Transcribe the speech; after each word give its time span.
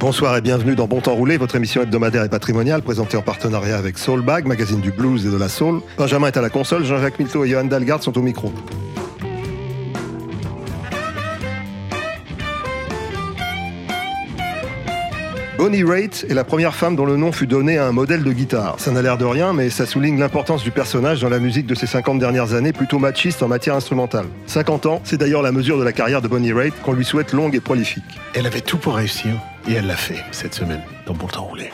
Bonsoir 0.00 0.36
et 0.36 0.40
bienvenue 0.40 0.76
dans 0.76 0.86
Bon 0.86 1.00
Temps 1.00 1.16
Roulé, 1.16 1.38
votre 1.38 1.56
émission 1.56 1.82
hebdomadaire 1.82 2.22
et 2.22 2.28
patrimoniale 2.28 2.82
présentée 2.82 3.16
en 3.16 3.22
partenariat 3.22 3.76
avec 3.76 3.98
Soulbag, 3.98 4.46
magazine 4.46 4.80
du 4.80 4.92
blues 4.92 5.26
et 5.26 5.30
de 5.30 5.36
la 5.36 5.48
soul. 5.48 5.80
Benjamin 5.96 6.28
est 6.28 6.36
à 6.36 6.40
la 6.40 6.50
console, 6.50 6.84
Jean-Jacques 6.84 7.18
Milteau 7.18 7.44
et 7.44 7.48
Johan 7.48 7.64
Dalgard 7.64 8.00
sont 8.00 8.16
au 8.16 8.22
micro. 8.22 8.52
Bonnie 15.68 15.84
Raitt 15.84 16.24
est 16.30 16.32
la 16.32 16.44
première 16.44 16.74
femme 16.74 16.96
dont 16.96 17.04
le 17.04 17.18
nom 17.18 17.30
fut 17.30 17.46
donné 17.46 17.76
à 17.76 17.86
un 17.86 17.92
modèle 17.92 18.24
de 18.24 18.32
guitare. 18.32 18.76
Ça 18.78 18.90
n'a 18.90 19.02
l'air 19.02 19.18
de 19.18 19.26
rien, 19.26 19.52
mais 19.52 19.68
ça 19.68 19.84
souligne 19.84 20.18
l'importance 20.18 20.64
du 20.64 20.70
personnage 20.70 21.20
dans 21.20 21.28
la 21.28 21.40
musique 21.40 21.66
de 21.66 21.74
ces 21.74 21.86
50 21.86 22.18
dernières 22.18 22.54
années, 22.54 22.72
plutôt 22.72 22.98
machiste 22.98 23.42
en 23.42 23.48
matière 23.48 23.74
instrumentale. 23.74 24.24
50 24.46 24.86
ans, 24.86 25.02
c'est 25.04 25.18
d'ailleurs 25.18 25.42
la 25.42 25.52
mesure 25.52 25.78
de 25.78 25.84
la 25.84 25.92
carrière 25.92 26.22
de 26.22 26.28
Bonnie 26.28 26.54
Raitt 26.54 26.72
qu'on 26.82 26.94
lui 26.94 27.04
souhaite 27.04 27.34
longue 27.34 27.54
et 27.54 27.60
prolifique. 27.60 28.18
Elle 28.32 28.46
avait 28.46 28.62
tout 28.62 28.78
pour 28.78 28.94
réussir 28.94 29.34
et 29.68 29.74
elle 29.74 29.88
l'a 29.88 29.96
fait 29.96 30.24
cette 30.30 30.54
semaine 30.54 30.80
dans 31.04 31.12
Bon 31.12 31.26
Temps 31.26 31.44
Roulé. 31.44 31.70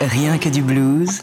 Rien 0.00 0.38
que 0.38 0.48
du 0.48 0.62
blues. 0.62 1.22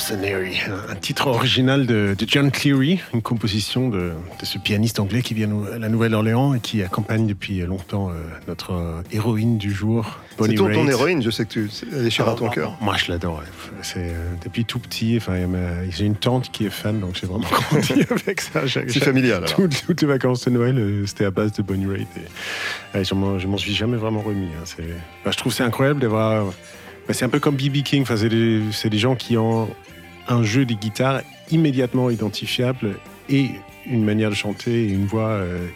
Mercenary, 0.00 0.62
un, 0.88 0.94
titre 0.94 1.26
original 1.26 1.84
de, 1.84 2.16
de 2.18 2.26
John 2.26 2.50
Cleary, 2.50 3.00
une 3.12 3.20
composition 3.20 3.90
de, 3.90 4.12
de 4.40 4.46
ce 4.46 4.56
pianiste 4.56 4.98
anglais 4.98 5.20
qui 5.20 5.34
vient 5.34 5.50
à 5.74 5.78
la 5.78 5.90
Nouvelle-Orléans 5.90 6.54
et 6.54 6.60
qui 6.60 6.82
accompagne 6.82 7.26
depuis 7.26 7.58
longtemps 7.58 8.08
euh, 8.08 8.14
notre 8.48 8.72
euh, 8.72 9.02
héroïne 9.12 9.58
du 9.58 9.70
jour, 9.70 10.18
Bonnie 10.38 10.56
C'est 10.56 10.72
ton, 10.72 10.88
héroïne, 10.88 11.22
je 11.22 11.28
sais 11.28 11.44
que 11.44 11.50
tu, 11.50 11.70
elle 11.92 12.06
est 12.06 12.10
chère 12.10 12.30
à 12.30 12.34
ton 12.34 12.48
Ah, 12.48 12.54
cœur. 12.54 12.78
Moi, 12.80 12.96
je 12.96 13.12
l'adore. 13.12 13.42
C'est 13.82 13.98
euh, 13.98 14.32
depuis 14.42 14.64
tout 14.64 14.78
petit. 14.78 15.18
Enfin, 15.18 15.34
j'ai 15.90 16.06
une 16.06 16.16
tante 16.16 16.50
qui 16.50 16.64
est 16.64 16.70
fan, 16.70 16.98
donc 16.98 17.18
j'ai 17.20 17.26
vraiment 17.26 17.46
grandi 17.70 18.02
avec 18.10 18.40
ça. 18.40 18.62
C'est 18.66 19.04
familial, 19.04 19.44
alors. 19.44 19.68
Toutes, 19.86 20.00
les 20.00 20.08
vacances 20.08 20.46
de 20.46 20.50
Noël, 20.50 21.02
c'était 21.04 21.26
à 21.26 21.30
base 21.30 21.52
de 21.52 21.62
Bonnie 21.62 21.84
Raitt. 21.84 22.08
Et, 22.94 23.04
je 23.04 23.14
m'en 23.14 23.58
suis 23.58 23.74
jamais 23.74 23.98
vraiment 23.98 24.22
remis. 24.22 24.48
hein. 24.58 24.82
Bah, 25.26 25.30
je 25.30 25.36
trouve 25.36 25.52
c'est 25.52 25.62
incroyable 25.62 26.00
d'avoir. 26.00 26.46
bah, 26.46 27.12
c'est 27.12 27.26
un 27.26 27.28
peu 27.28 27.38
comme 27.38 27.56
B.B. 27.56 27.82
King. 27.82 28.00
Enfin, 28.00 28.16
c'est 28.16 28.30
des, 28.30 28.62
c'est 28.72 28.88
des 28.88 28.98
gens 28.98 29.14
qui 29.14 29.36
ont 29.36 29.68
un 30.30 30.42
jeu 30.42 30.64
de 30.64 30.72
guitare 30.74 31.20
immédiatement 31.50 32.08
identifiable 32.08 32.94
et 33.28 33.50
une 33.86 34.04
manière 34.04 34.30
de 34.30 34.34
chanter 34.34 34.84
et 34.84 34.88
une 34.88 35.06
voix 35.06 35.28
euh, 35.30 35.66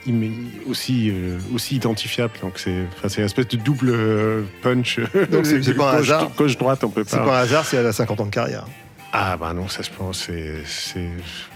aussi, 0.69 1.11
euh, 1.11 1.39
aussi 1.55 1.77
identifiable. 1.77 2.33
Donc 2.43 2.59
c'est 2.59 2.85
enfin, 2.97 3.09
c'est 3.09 3.21
une 3.21 3.27
espèce 3.27 3.49
de 3.49 3.57
double 3.57 3.91
euh, 3.91 4.43
punch. 4.63 5.01
Donc, 5.31 5.45
c'est- 5.47 5.63
c'est 5.63 5.75
pas 5.77 5.93
un 5.95 5.99
hasard. 5.99 6.31
Gauche-droite, 6.37 6.85
on 6.85 6.91
peut 6.91 7.05
C'est 7.07 7.17
pas. 7.19 7.25
pas 7.25 7.39
un 7.41 7.43
hasard 7.43 7.65
si 7.67 7.77
elle 7.77 7.87
a 7.87 7.93
50 7.93 8.21
ans 8.21 8.27
de 8.27 8.31
carrière. 8.31 8.67
Ah 9.17 9.37
bah 9.37 9.53
non, 9.55 9.69
ça 9.69 9.83
je 9.83 9.91
pense, 9.97 10.29
c'est, 10.29 11.05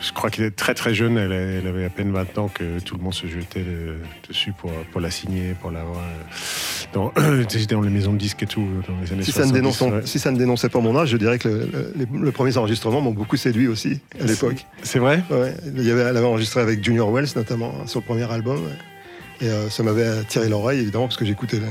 je 0.01 0.13
crois 0.13 0.31
qu'elle 0.31 0.45
est 0.45 0.55
très 0.55 0.75
très 0.75 0.95
jeune, 0.95 1.19
elle, 1.19 1.67
avait 1.67 1.85
à 1.85 1.91
peine 1.91 2.13
20 2.13 2.39
ans 2.39 2.47
que 2.47 2.79
tout 2.79 2.97
le 2.97 3.03
monde 3.03 3.15
se 3.15 3.27
jetait 3.27 3.65
de- 3.65 3.97
dessus 4.29 4.53
pour, 4.57 4.71
pour 4.93 5.01
la 5.01 5.11
signer, 5.11 5.55
pour 5.61 5.73
l'avoir 5.73 5.99
euh, 5.99 6.85
dans, 6.93 7.13
dans 7.71 7.81
les 7.81 7.91
maisons 7.91 8.13
de 8.13 8.19
disques 8.19 8.45
et 8.45 8.47
tout 8.47 8.65
dans 8.87 8.95
les 9.03 9.13
années 9.13 9.25
Si 9.25 9.33
ça, 9.33 9.41
ne 9.41 9.47
70, 9.49 9.53
dénonce- 9.61 9.81
ouais. 9.93 10.07
si 10.07 10.21
ça 10.21 10.31
ne 10.31 10.39
dénonçait 10.39 10.69
pas 10.69 10.79
mon 10.79 10.97
âge, 10.97 11.09
je 11.09 11.17
dirais 11.17 11.41
que 11.41 11.49
le, 11.49 11.59
le- 11.73 11.93
les, 11.97 12.07
le 12.21 12.31
premiers 12.31 12.57
enregistrements 12.59 13.01
m'ont 13.01 13.11
beaucoup 13.11 13.37
séduit 13.37 13.67
aussi 13.67 13.99
à 14.21 14.25
l'époque. 14.25 14.65
C'est 14.85 15.01
vrai? 15.01 15.25
Ouais, 15.29 15.53
il 15.67 15.83
y 15.83 15.91
avait, 15.91 16.03
elle 16.03 16.17
avait 16.17 16.27
enregistré 16.27 16.61
avec 16.61 16.85
Junior 16.85 17.11
Wells 17.11 17.31
notamment 17.35 17.75
hein, 17.83 17.89
sur 17.89 17.99
le 17.99 18.05
premier 18.05 18.31
album. 18.31 18.59
ouais. 18.65 19.47
Et 19.47 19.51
euh, 19.51 19.69
ça 19.69 19.83
m'avait 19.83 20.07
attiré 20.07 20.49
l'oreille 20.49 20.79
évidemment 20.79 21.07
parce 21.09 21.17
que 21.17 21.25
j'écoutais. 21.25 21.59
la- 21.59 21.67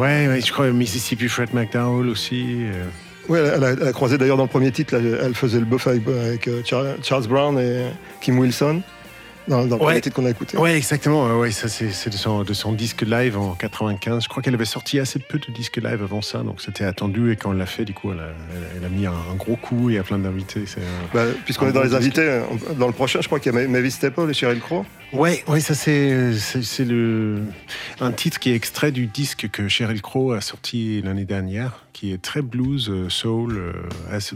Ouais, 0.00 0.28
ouais, 0.28 0.40
je 0.40 0.52
crois 0.52 0.70
Mississippi 0.70 1.28
Fred 1.28 1.52
McDowell 1.52 2.08
aussi. 2.08 2.44
euh. 2.60 2.84
Ouais, 3.28 3.38
elle, 3.38 3.64
a, 3.64 3.92
croisé 3.92 4.18
d'ailleurs 4.18 4.36
dans 4.36 4.42
le 4.44 4.48
premier 4.48 4.72
titre, 4.72 4.94
elle 4.94 5.34
faisait 5.34 5.60
le 5.60 5.64
buff 5.64 5.86
avec, 5.86 6.02
avec, 6.08 6.48
euh, 6.48 6.60
Char- 6.64 6.96
Charles 7.02 7.26
Brown 7.28 7.58
et 7.58 7.84
Kim 8.20 8.38
Wilson 8.38 8.82
dans, 9.48 9.66
dans 9.66 9.76
le 9.76 9.82
Ouais. 9.84 10.00
titre 10.00 10.14
qu'on 10.16 10.24
a 10.26 10.30
écouté. 10.30 10.56
Ouais, 10.56 10.76
exactement. 10.76 11.38
ouais, 11.38 11.50
ça 11.50 11.68
c'est, 11.68 11.86
de, 12.08 12.16
son, 12.16 12.42
de 12.44 12.52
son 12.52 12.72
disque 12.72 13.02
live 13.02 13.36
en 13.36 13.54
95. 13.54 14.22
Je 14.24 14.28
crois 14.28 14.42
qu'elle 14.42 14.54
avait 14.54 14.64
sorti 14.64 14.98
assez 15.00 15.18
peu 15.18 15.38
de 15.38 15.52
disques 15.52 15.78
live 15.78 16.02
avant 16.02 16.22
ça, 16.22 16.42
donc 16.42 16.60
c'était 16.60 16.84
attendu. 16.84 17.32
Et 17.32 17.36
quand 17.36 17.50
on 17.50 17.52
l'a 17.52 17.66
fait, 17.66 17.84
du 17.84 17.92
coup, 17.94 18.12
elle 18.12 18.20
a, 18.20 18.28
elle- 18.54 18.68
elle 18.78 18.84
a 18.84 18.88
mis 18.88 19.06
un, 19.06 19.12
un 19.12 19.34
gros 19.36 19.56
coup 19.56 19.90
et 19.90 19.94
il 19.94 19.96
y 19.96 19.98
a 19.98 20.02
plein 20.04 20.18
d'invités. 20.18 20.64
Bah, 21.12 21.24
Puisqu'on 21.44 21.66
est 21.68 21.72
dans 21.72 21.80
bon 21.80 21.86
les 21.86 21.94
invités, 21.94 22.20
euh, 22.22 22.42
dans 22.78 22.86
le 22.86 22.92
prochain, 22.92 23.20
je 23.20 23.26
crois 23.26 23.40
qu'il 23.40 23.52
y 23.52 23.56
a 23.56 23.60
Ma- 23.60 23.66
Mavis 23.68 23.90
Staple 23.92 24.30
et 24.30 24.34
Sheryl 24.34 24.60
Crow. 24.60 24.84
Ouais, 25.12 25.44
ouais, 25.46 25.60
ça 25.60 25.74
c'est 25.74 26.84
le 26.84 27.40
un 28.00 28.12
titre 28.12 28.38
qui 28.38 28.50
est 28.50 28.54
extrait 28.54 28.92
du 28.92 29.06
disque 29.06 29.48
que 29.52 29.68
Sheryl 29.68 30.00
Crow 30.00 30.32
a 30.32 30.40
sorti 30.40 31.02
l'année 31.02 31.26
dernière, 31.26 31.84
qui 31.92 32.12
est 32.14 32.22
très 32.22 32.40
blues, 32.40 32.88
euh, 32.88 33.10
soul, 33.10 33.58
euh, 33.58 33.72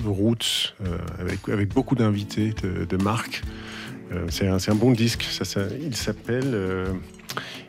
roots, 0.05 0.75
avec 1.19 1.49
avec 1.49 1.69
beaucoup 1.73 1.95
d'invités 1.95 2.53
de, 2.63 2.85
de 2.85 3.03
marque. 3.03 3.43
Euh, 4.13 4.27
c'est 4.29 4.71
un 4.71 4.75
bon 4.75 4.93
disque. 4.93 5.27
Il 5.81 5.97
s'appelle 5.97 6.53
euh, 6.55 6.87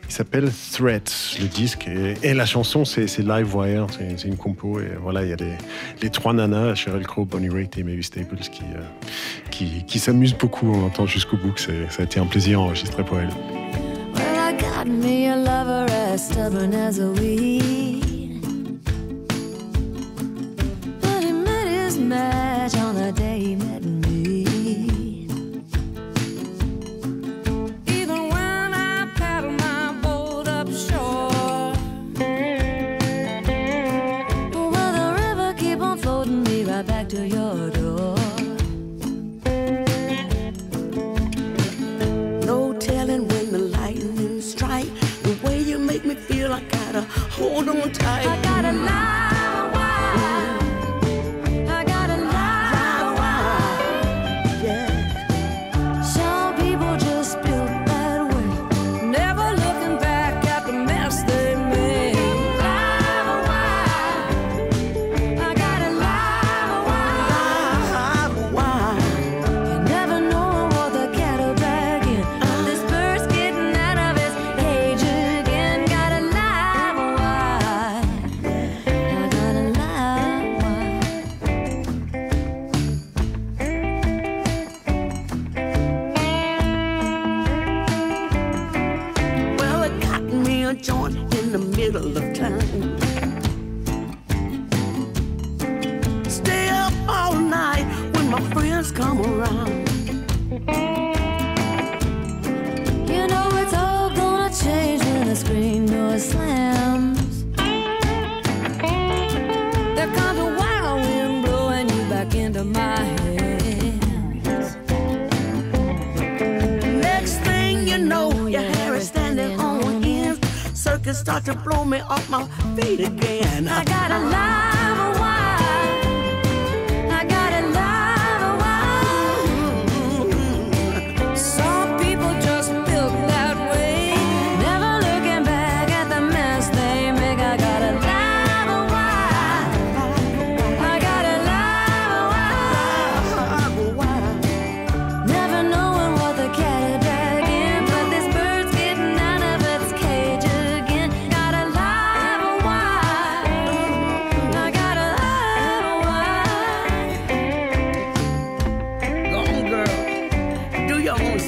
il 0.08 0.14
s'appelle 0.14 0.50
Threats, 0.72 1.36
le 1.38 1.46
disque, 1.48 1.86
et, 2.22 2.32
la 2.32 2.46
chanson 2.46 2.86
c'est 2.86 3.06
c'est 3.06 3.22
Live 3.22 3.54
Wire, 3.54 3.86
c'est 3.90 4.26
une 4.26 4.38
compo 4.38 4.80
et 4.80 4.92
voilà 5.02 5.22
il 5.22 5.28
y 5.28 5.32
a 5.34 5.36
les 6.00 6.10
trois 6.10 6.32
nanas, 6.32 6.76
Sheryl 6.76 7.06
Crow, 7.06 7.26
Bonnie 7.26 7.50
Raitt 7.50 7.76
et 7.76 7.82
Mavis 7.82 8.04
Staples 8.04 8.36
qui 8.38 8.62
euh, 8.74 9.82
qui, 9.86 9.98
s'amusent 9.98 10.36
beaucoup. 10.36 10.72
On 10.72 10.86
entend 10.86 11.06
jusqu'au 11.06 11.36
bout 11.36 11.52
que 11.52 11.60
ça 11.60 11.72
a 11.98 12.02
été 12.02 12.20
un 12.20 12.26
plaisir 12.26 12.60
enregistré 12.60 13.04
pour 13.04 13.18
elle. 13.18 13.28
Gotta 46.92 47.02
hold 47.02 47.68
on 47.68 47.92
tight. 47.92 49.17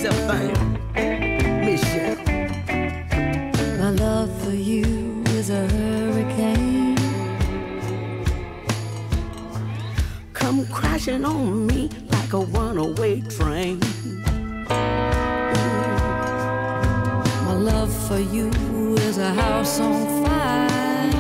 something, 0.01 0.79
Michelle. 1.63 2.17
My 3.79 3.91
love 3.91 4.31
for 4.43 4.53
you 4.53 5.23
is 5.37 5.51
a 5.51 5.67
hurricane. 5.69 6.97
Come 10.33 10.67
crashing 10.69 11.23
on 11.27 11.67
me 11.67 11.91
like 12.09 12.33
a 12.33 12.39
runaway 12.39 13.21
train. 13.21 13.79
My 17.47 17.57
love 17.71 17.93
for 18.09 18.21
you 18.21 18.49
is 19.09 19.19
a 19.19 19.35
house 19.35 19.81
on 19.81 20.25
fire. 20.25 21.11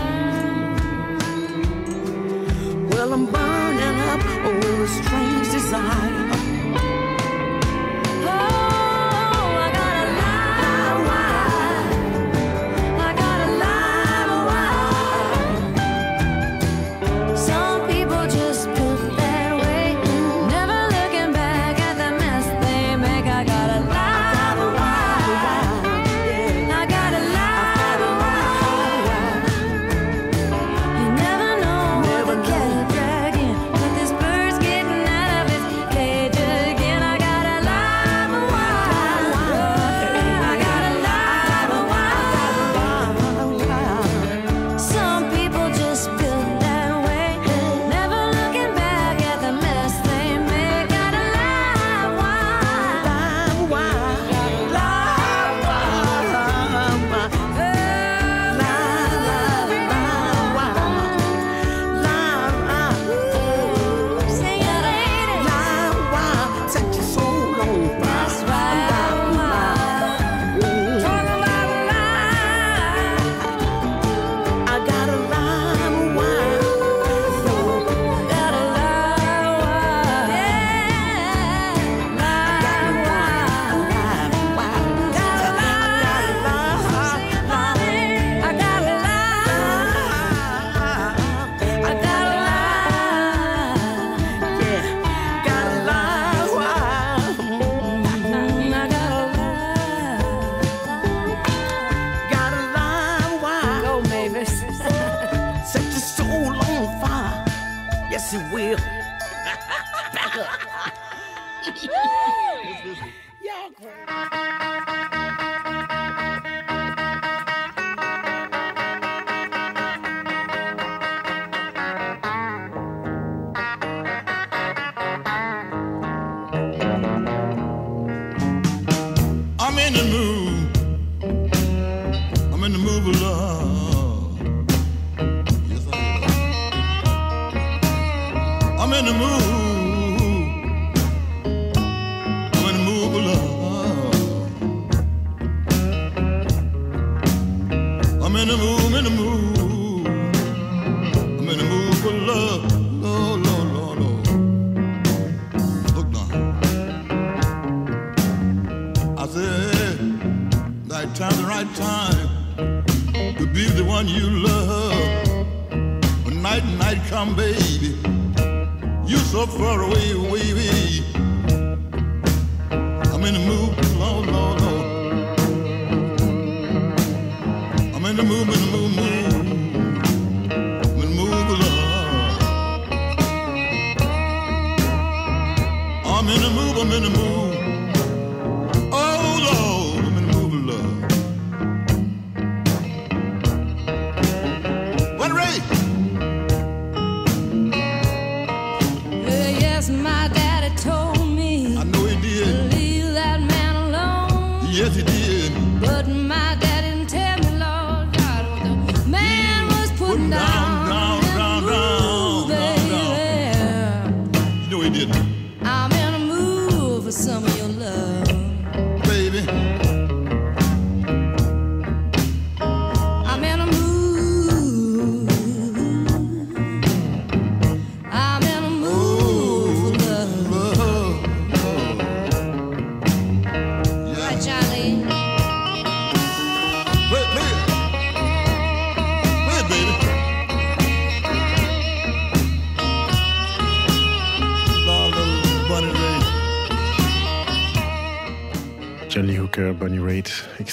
Well, 2.92 3.12
I'm 3.12 3.26
burning 3.26 4.00
up 4.12 4.24
with 4.46 4.80
a 4.80 4.88
strange 4.88 5.52
desire. 5.52 6.19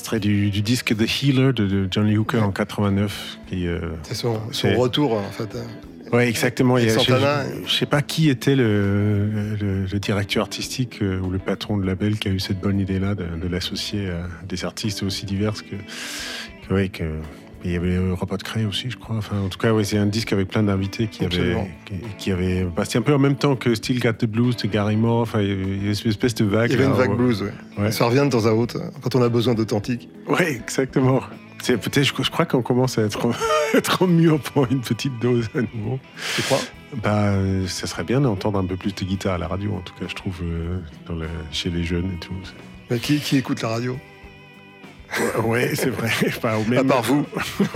extrait 0.08 0.20
du, 0.22 0.62
disque 0.62 0.96
The 0.96 1.22
Healer 1.22 1.52
de, 1.52 1.88
John 1.92 2.08
Lee 2.08 2.18
Hooker 2.18 2.42
en 2.42 2.52
89. 2.52 3.40
Euh, 3.52 3.80
c'est 4.04 4.16
son, 4.16 4.40
retour 4.78 5.14
en 5.14 5.32
fait. 5.32 5.50
Hein. 5.56 5.66
Oui, 6.14 6.24
exactement. 6.24 6.78
Je 6.78 6.86
ne 6.86 7.68
sais 7.68 7.86
pas 7.86 8.02
qui 8.02 8.30
était 8.30 8.56
le, 8.56 9.86
directeur 10.00 10.44
artistique 10.44 11.00
euh, 11.02 11.20
ou 11.20 11.30
le 11.30 11.40
patron 11.40 11.78
de 11.78 11.86
label 11.86 12.20
qui 12.20 12.30
a 12.30 12.32
eu 12.32 12.40
cette 12.40 12.62
bonne 12.62 12.80
idée-là 12.80 13.16
de, 13.16 13.48
l'associer 13.50 14.10
à 14.10 14.28
des 14.48 14.64
artistes 14.64 15.04
aussi 15.04 15.26
divers 15.26 15.56
que, 15.56 16.74
ouais, 16.74 16.88
que 16.88 17.04
il 17.64 17.72
y 17.72 17.76
avait 17.76 17.98
Repas 18.12 18.38
de 18.38 18.44
Cray 18.44 18.66
aussi, 18.66 18.90
je 18.90 18.98
crois. 18.98 19.18
Enfin, 19.18 19.38
en 19.40 19.50
tout 19.50 19.58
cas, 19.58 19.74
oui, 19.74 19.86
c'est 19.86 19.98
un 19.98 20.06
disque 20.06 20.34
avec 20.34 20.48
plein 20.48 20.64
d'invités 20.64 21.08
qui 21.08 21.26
avaient, 21.26 21.56
qui, 22.18 22.32
avaient 22.32 22.66
passé 22.66 22.98
un 22.98 23.02
peu 23.02 23.14
en 23.14 23.20
même 23.20 23.36
temps 23.36 23.56
que 23.56 23.74
Still 23.76 24.00
Got 24.00 24.14
the 24.14 24.26
Blues, 24.26 24.56
de 24.58 24.68
Gary 24.68 24.96
Moore. 24.96 25.22
Enfin, 25.22 25.42
il 25.42 25.50
y 25.50 25.52
avait 25.52 25.64
une 25.64 25.90
espèce 25.90 26.36
de 26.36 26.46
vague. 26.46 26.72
Il 26.72 26.80
y 26.80 26.82
avait 26.82 26.90
une 26.90 26.98
vague 26.98 27.16
blues, 27.16 27.42
ouais. 27.42 27.84
Ouais. 27.84 27.92
Ça 27.92 28.06
revient 28.06 28.24
de 28.26 28.30
temps 28.30 28.46
à 28.46 28.52
autre, 28.52 28.78
hein, 28.78 28.92
quand 29.02 29.16
on 29.16 29.22
a 29.22 29.30
besoin 29.30 29.54
d'authentique. 29.54 30.08
Oui, 30.28 30.44
exactement. 30.44 31.22
C'est, 31.62 31.78
peut-être, 31.78 32.04
je, 32.06 32.30
crois 32.30 32.46
qu'on 32.46 32.62
commence 32.62 32.98
à 32.98 33.04
être, 33.04 33.28
être 33.74 34.08
mieux 34.08 34.38
pour 34.38 34.68
une 34.72 34.82
petite 34.82 35.18
dose 35.20 35.48
à 35.56 35.62
nouveau. 35.62 36.00
Tu 36.36 36.42
crois? 36.44 36.60
Bah, 37.04 37.34
Ça 37.68 37.88
serait 37.88 38.04
bien 38.04 38.22
d'entendre 38.22 38.60
un 38.60 38.66
peu 38.66 38.78
plus 38.78 38.94
de 38.94 39.04
guitare 39.04 39.36
à 39.36 39.38
la 39.38 39.48
radio, 39.48 39.74
en 39.74 39.82
tout 39.82 39.94
cas, 39.96 40.06
je 40.08 40.16
trouve, 40.16 40.40
euh, 40.44 40.80
chez 41.52 41.70
les 41.70 41.84
jeunes 41.84 42.12
et 42.16 42.20
tout. 42.20 42.34
Mais 42.90 43.00
qui, 43.00 43.20
qui 43.20 43.38
écoute 43.38 43.62
la 43.62 43.70
radio? 43.70 43.98
oui, 45.44 45.62
c'est 45.74 45.90
vrai. 45.90 46.10
Enfin, 46.28 46.56
au. 46.58 46.74
À 46.76 46.84
part 46.84 47.04
vous. 47.04 47.26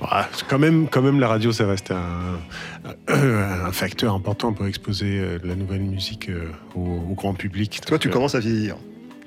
bah, 0.00 0.28
quand, 0.48 0.58
même, 0.58 0.88
quand 0.88 1.02
même, 1.02 1.20
la 1.20 1.28
radio, 1.28 1.52
ça 1.52 1.66
reste 1.66 1.92
un, 1.92 3.72
facteur 3.72 4.14
important 4.14 4.52
pour 4.52 4.66
exposer 4.66 5.18
euh, 5.18 5.38
la 5.44 5.54
nouvelle 5.54 5.82
musique 5.82 6.28
euh, 6.28 6.50
au, 6.74 7.14
grand 7.14 7.34
public. 7.34 7.80
Toi, 7.86 7.98
tu 7.98 8.08
euh, 8.08 8.10
commences 8.10 8.34
à 8.34 8.40
vieillir. 8.40 8.76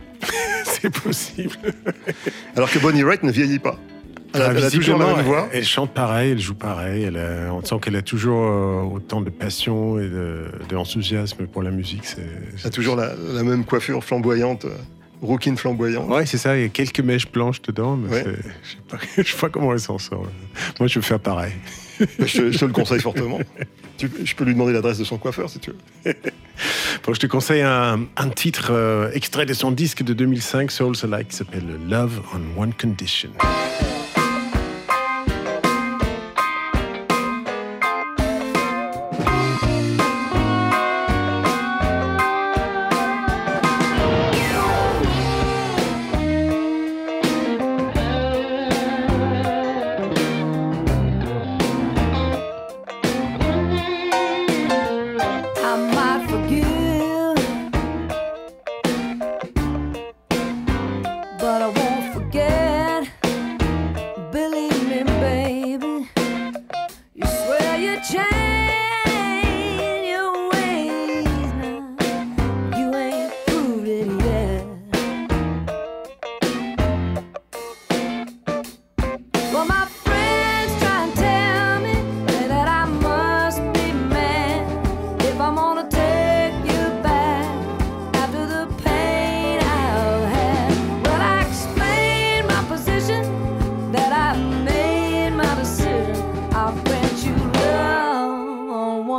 c'est 0.64 0.90
possible. 0.90 1.56
Alors 2.56 2.72
que 2.72 2.80
Bonnie 2.80 3.04
Wright 3.04 3.24
ne 3.24 3.32
vieillit 3.32 3.60
pas. 3.60 3.78
Elle 4.34 4.70
toujours 4.70 5.00
même 5.00 5.22
voix. 5.22 5.48
Elle, 5.52 5.64
chante 5.64 5.94
pareil, 5.94 6.32
elle 6.34 6.40
joue 6.40 6.54
pareil. 6.54 7.10
On 7.50 7.64
sent 7.64 7.76
qu'elle 7.82 7.96
a 7.96 8.02
toujours 8.02 8.92
autant 8.94 9.22
de 9.22 9.30
passion 9.30 10.00
et 10.00 10.12
d'enthousiasme 10.70 11.38
de, 11.38 11.44
de 11.44 11.48
pour 11.48 11.64
la 11.64 11.72
musique. 11.72 12.04
Elle 12.18 12.68
a 12.68 12.70
toujours 12.70 12.98
la, 12.98 13.16
même 13.42 13.64
coiffure 13.64 14.04
flamboyante 14.04 14.68
rouquine 15.22 15.58
flamboyante. 15.58 16.10
Ouais, 16.10 16.26
c'est 16.26 16.38
ça. 16.38 16.56
Il 16.58 16.62
y 16.62 16.66
a 16.66 16.70
quelques 16.70 17.00
mèches 17.00 17.32
blanches 17.32 17.62
dedans, 17.62 17.96
mais 17.98 18.10
Ouais. 18.10 18.24
je 18.64 18.70
sais 18.72 18.78
pas, 18.90 18.98
je 19.18 19.24
sais 19.32 19.38
pas 19.38 19.50
comment 19.50 19.74
elle 19.74 19.80
s'en 19.80 19.98
sort. 19.98 20.28
Moi, 20.80 20.88
je 20.88 21.00
vais 21.00 21.06
faire 21.06 21.20
pareil. 21.20 21.54
Je, 22.00 22.06
te- 22.06 22.52
je 22.52 22.58
te 22.60 22.66
le 22.66 22.72
conseille 22.74 23.02
fortement. 23.02 23.40
Tu- 23.98 24.12
je 24.26 24.36
peux 24.36 24.44
lui 24.44 24.54
demander 24.54 24.74
l'adresse 24.74 25.00
de 25.00 25.04
son 25.04 25.18
coiffeur 25.18 25.50
si 25.50 25.58
tu 25.58 25.72
veux. 25.72 26.14
Bon, 27.04 27.14
je 27.16 27.20
te 27.20 27.26
conseille 27.26 27.62
un, 27.64 28.06
un 28.16 28.30
titre 28.30 28.68
euh, 28.72 29.10
extrait 29.14 29.46
de 29.48 29.54
son 29.56 29.72
disque 29.72 30.04
de 30.04 30.14
2005, 30.14 30.70
Souls 30.72 30.96
Alike, 31.04 31.30
qui 31.30 31.36
s'appelle 31.36 31.66
Love 31.90 32.22
on 32.34 32.62
One 32.62 32.74
Condition. 32.80 33.30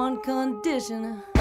One 0.09 0.23
condition. 0.23 1.38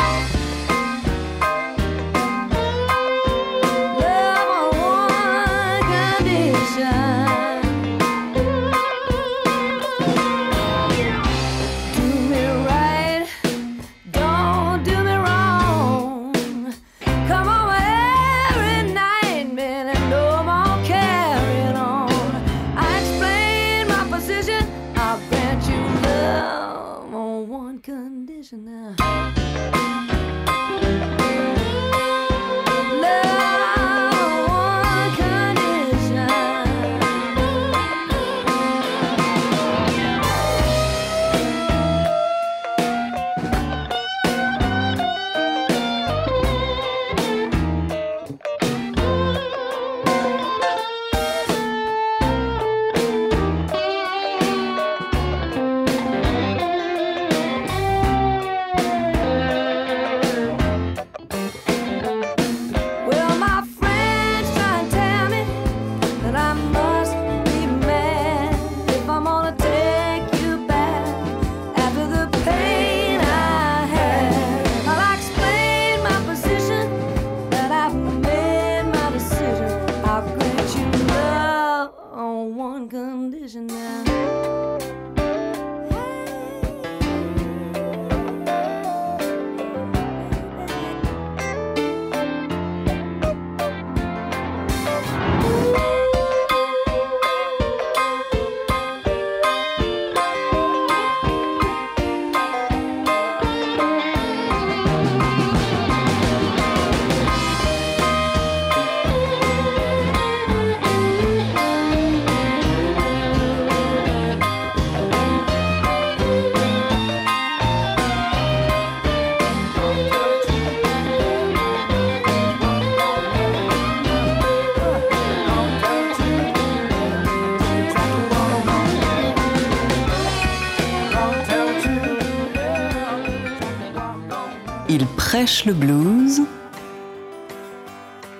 Prêche 135.58 135.66
le 135.66 135.74
blues. 135.74 136.42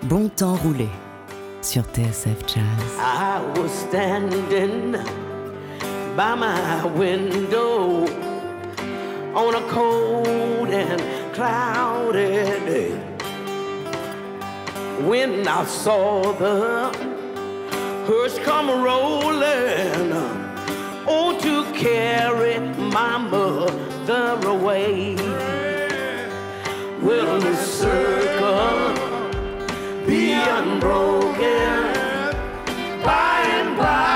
Bon 0.04 0.30
temps 0.30 0.56
roulé 0.56 0.88
sur 1.62 1.84
TSF 1.84 2.46
Jazz. 2.48 2.64
I 3.00 3.40
was 3.60 3.72
standing 3.72 4.98
by 6.16 6.36
my 6.36 6.86
window 6.96 8.06
on 9.34 9.56
a 9.56 9.62
cold 9.70 10.70
and 10.70 11.02
cloudy 11.34 12.44
day 12.66 12.92
when 15.06 15.48
I 15.48 15.66
saw 15.66 16.34
the 16.34 16.92
hearse 18.08 18.40
come 18.40 18.70
rolling 18.70 20.12
oh 21.08 21.38
to 21.42 21.64
carry 21.74 22.60
my 22.60 23.18
mother 23.18 24.38
away 24.48 25.16
will 27.02 27.40
the 27.40 27.56
circle 27.56 28.94
be 30.06 30.34
unbroken? 30.34 31.44
By 33.04 33.42
and 33.58 33.78
by, 33.78 34.07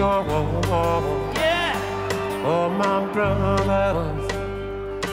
gone. 0.00 1.34
yeah. 1.34 2.42
All 2.46 2.70
my 2.70 3.04
brothers, 3.12 4.32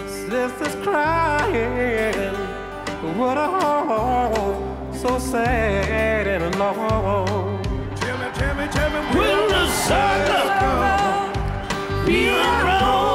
sisters 0.06 0.76
crying. 0.82 2.36
What 3.18 3.38
a 3.38 3.48
home, 3.48 4.94
so 4.94 5.20
sad 5.20 6.26
and 6.28 6.56
alone. 6.56 7.62
Tell 7.98 8.18
me, 8.18 8.28
tell 8.34 8.56
me, 8.56 8.68
tell 8.68 8.90
me, 8.94 9.00
Will 9.20 9.50
the 9.50 9.68
circle 9.88 10.80
be 12.06 12.28
unbroken? 12.30 13.07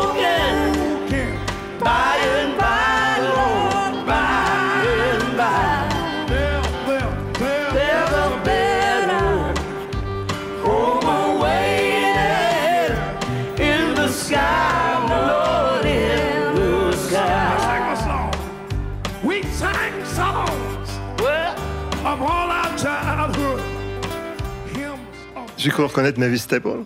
J'ai 25.62 25.70
cru 25.70 25.84
reconnaître 25.84 26.18
Mavis 26.18 26.40
Staple. 26.40 26.80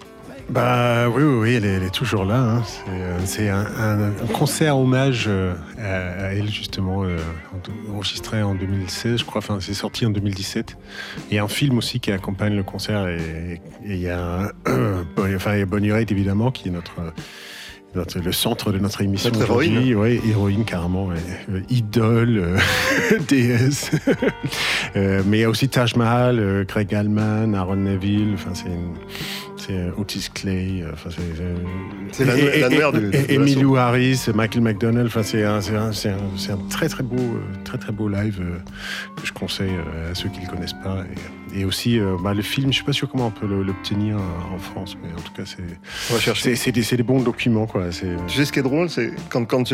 Bah 0.50 1.08
oui, 1.08 1.22
oui, 1.22 1.34
oui, 1.40 1.54
elle 1.54 1.64
est, 1.64 1.90
toujours 1.90 2.26
là. 2.26 2.38
hein. 2.58 2.62
C'est, 3.24 3.48
euh, 3.48 3.54
un, 3.78 4.26
concert 4.34 4.76
hommage 4.76 5.24
euh, 5.28 5.54
à, 5.78 6.34
elle 6.34 6.50
justement, 6.50 7.04
euh, 7.04 7.16
en- 7.88 7.94
enregistré 7.94 8.42
en 8.42 8.54
2016, 8.54 9.20
je 9.20 9.24
crois. 9.24 9.38
Enfin, 9.38 9.60
c'est 9.62 9.72
sorti 9.72 10.04
en 10.04 10.10
2017. 10.10 10.76
Il 11.30 11.36
y 11.36 11.38
a 11.38 11.44
un 11.44 11.48
film 11.48 11.78
aussi 11.78 12.00
qui 12.00 12.12
accompagne 12.12 12.54
le 12.54 12.62
concert 12.64 13.08
et 13.08 13.62
il 13.86 13.96
y 13.96 14.10
a, 14.10 14.52
euh, 14.68 15.02
enfin, 15.36 15.58
a 15.58 15.64
Bonnie 15.64 15.90
Raitt 15.90 16.12
évidemment 16.12 16.50
qui 16.50 16.68
est 16.68 16.72
notre 16.72 16.92
notre- 17.96 18.20
le 18.20 18.32
centre 18.32 18.70
de 18.72 18.78
notre 18.78 19.00
émission 19.02 19.30
Notre 19.30 19.50
aujourd'hui, 19.50 19.94
ouais, 19.94 20.20
héroïne 20.28 20.64
carrément, 20.64 21.06
ouais. 21.06 21.16
Euh, 21.52 21.60
idole, 21.70 22.38
euh, 22.38 22.58
déesse. 23.28 23.90
Euh, 24.96 25.22
mais 25.26 25.38
il 25.38 25.40
y 25.40 25.44
a 25.44 25.50
aussi 25.50 25.68
Taj 25.68 25.96
Mahal, 25.96 26.64
Greg 26.68 26.94
Allman, 26.94 27.54
Aaron 27.54 27.76
Neville. 27.76 28.32
Enfin, 28.34 28.50
c'est 28.54 28.66
une- 28.66 28.94
c'est 29.66 29.72
euh, 29.74 29.90
Otis 29.96 30.28
Clay. 30.32 30.82
euh, 30.82 30.90
Enfin, 30.92 31.10
c'est 31.10 31.22
C'est 32.12 32.24
la- 32.24 32.36
et- 32.36 32.60
la 32.60 32.66
et- 32.68 32.78
mère 32.78 32.94
et- 32.94 33.26
du- 33.26 33.36
Emmylou 33.36 33.76
Harris, 33.76 34.26
Michael 34.34 34.62
McDonald. 34.62 35.06
Enfin, 35.08 35.22
c'est 35.22 35.44
un, 35.44 35.60
c'est 35.60 35.74
un, 35.76 35.92
c'est 35.92 36.10
un, 36.10 36.54
un 36.54 36.68
très 36.70 36.88
très 36.88 37.02
beau, 37.02 37.16
euh, 37.16 37.40
très 37.64 37.78
très 37.78 37.92
beau 37.92 38.08
live 38.08 38.40
que 39.16 39.26
je 39.26 39.32
conseille 39.32 39.72
à 40.10 40.14
ceux 40.14 40.28
qui 40.28 40.40
ne 40.40 40.44
le 40.46 40.50
connaissent 40.50 40.72
pas. 40.84 41.04
Et, 41.54 41.60
et 41.60 41.64
aussi, 41.64 41.98
bah, 42.22 42.34
le 42.34 42.42
film, 42.42 42.70
je 42.70 42.76
suis 42.76 42.84
pas 42.84 42.92
sûr 42.92 43.08
comment 43.10 43.26
on 43.28 43.30
peut 43.30 43.46
l'obtenir 43.46 44.16
en 44.54 44.58
France, 44.58 44.96
mais 45.02 45.10
en 45.12 45.20
tout 45.22 45.32
cas, 45.32 45.42
c'est 45.44 45.62
On 46.10 46.14
va 46.14 46.20
chercher. 46.20 46.54
c'est 46.56 46.72
des, 46.72 46.82
bons 47.02 47.20
documents, 47.22 47.66
quoi. 47.66 47.88
Tu 47.90 48.06
sais 48.28 48.44
ce 48.44 48.52
qui 48.52 48.58
est 48.58 48.62
drôle, 48.62 48.88
c'est 48.90 49.10
quand, 49.30 49.44
quand 49.44 49.68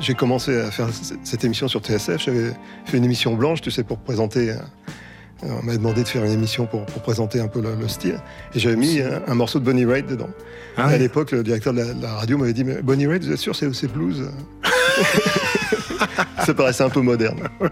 j'ai- 0.00 0.14
commencé 0.14 0.56
à 0.58 0.70
faire 0.70 0.88
cette 1.24 1.44
émission 1.44 1.68
sur 1.68 1.80
TSF, 1.80 2.22
j'avais 2.24 2.52
fait 2.84 2.96
une 2.98 3.04
émission 3.04 3.34
blanche, 3.34 3.60
tu 3.60 3.70
sais, 3.70 3.82
pour 3.84 3.98
présenter. 3.98 4.54
On 5.42 5.62
m'a 5.62 5.74
demandé 5.76 6.02
de 6.02 6.08
faire 6.08 6.24
une 6.24 6.32
émission 6.32 6.66
pour, 6.66 6.86
pour 6.86 7.02
présenter 7.02 7.40
un 7.40 7.48
peu 7.48 7.60
le, 7.60 7.74
le 7.74 7.88
style. 7.88 8.18
Et 8.54 8.58
j'avais 8.58 8.76
mis 8.76 9.00
un, 9.00 9.22
un 9.26 9.34
morceau 9.34 9.58
de 9.58 9.64
Bonnie 9.64 9.84
Raitt 9.84 10.06
dedans. 10.06 10.30
Ah 10.76 10.86
à 10.86 10.96
l'époque, 10.96 11.32
le 11.32 11.42
directeur 11.42 11.72
de 11.72 11.80
la, 11.80 11.92
de 11.94 12.02
la 12.02 12.12
radio 12.14 12.38
m'avait 12.38 12.52
dit 12.52 12.64
Mais 12.64 12.82
Bonnie 12.82 13.06
Raitt, 13.06 13.22
vous 13.22 13.32
êtes 13.32 13.38
sûr, 13.38 13.54
c'est 13.54 13.72
c'est 13.74 13.90
blues? 13.92 14.30
Ça 16.44 16.54
paraissait 16.54 16.84
un 16.84 16.90
peu 16.90 17.00
moderne. 17.00 17.48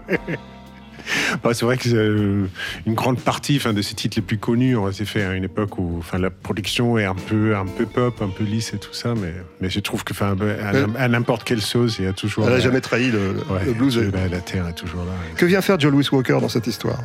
Bah, 1.43 1.53
c'est 1.53 1.65
vrai 1.65 1.77
que 1.77 1.89
euh, 1.93 2.45
une 2.85 2.93
grande 2.93 3.19
partie 3.19 3.57
enfin, 3.57 3.73
de 3.73 3.81
ces 3.81 3.93
titres 3.93 4.17
les 4.17 4.21
plus 4.21 4.37
connus 4.37 4.75
ont 4.75 4.89
été 4.89 5.05
faits 5.05 5.27
à 5.27 5.33
une 5.33 5.43
époque 5.43 5.77
où 5.77 5.97
enfin, 5.99 6.17
la 6.17 6.29
production 6.29 6.97
est 6.97 7.05
un 7.05 7.13
peu, 7.15 7.55
un 7.55 7.65
peu 7.65 7.85
pop, 7.85 8.21
un 8.21 8.29
peu 8.29 8.43
lisse 8.43 8.73
et 8.73 8.77
tout 8.79 8.93
ça, 8.93 9.13
mais, 9.15 9.33
mais 9.61 9.69
je 9.69 9.79
trouve 9.79 10.03
que 10.03 10.13
enfin, 10.13 10.35
à, 10.39 10.71
Elle- 10.73 10.87
à 10.97 11.07
n'importe 11.07 11.43
quelle 11.43 11.61
sauce, 11.61 11.97
il 11.99 12.05
y 12.05 12.07
a 12.07 12.13
toujours. 12.13 12.45
Elle 12.47 12.53
n'a 12.53 12.59
jamais 12.59 12.81
trahi 12.81 13.11
le, 13.11 13.33
le- 13.33 13.53
ouais, 13.53 13.65
le 13.65 13.73
blues. 13.73 13.97
la, 13.97 14.27
la 14.27 14.39
terre 14.39 14.67
est 14.67 14.73
toujours 14.73 15.03
là. 15.05 15.11
Que 15.35 15.45
vient 15.45 15.61
faire 15.61 15.79
Joe 15.79 15.91
Louis 15.91 16.07
Walker 16.11 16.37
dans 16.41 16.49
cette 16.49 16.67
histoire? 16.67 16.99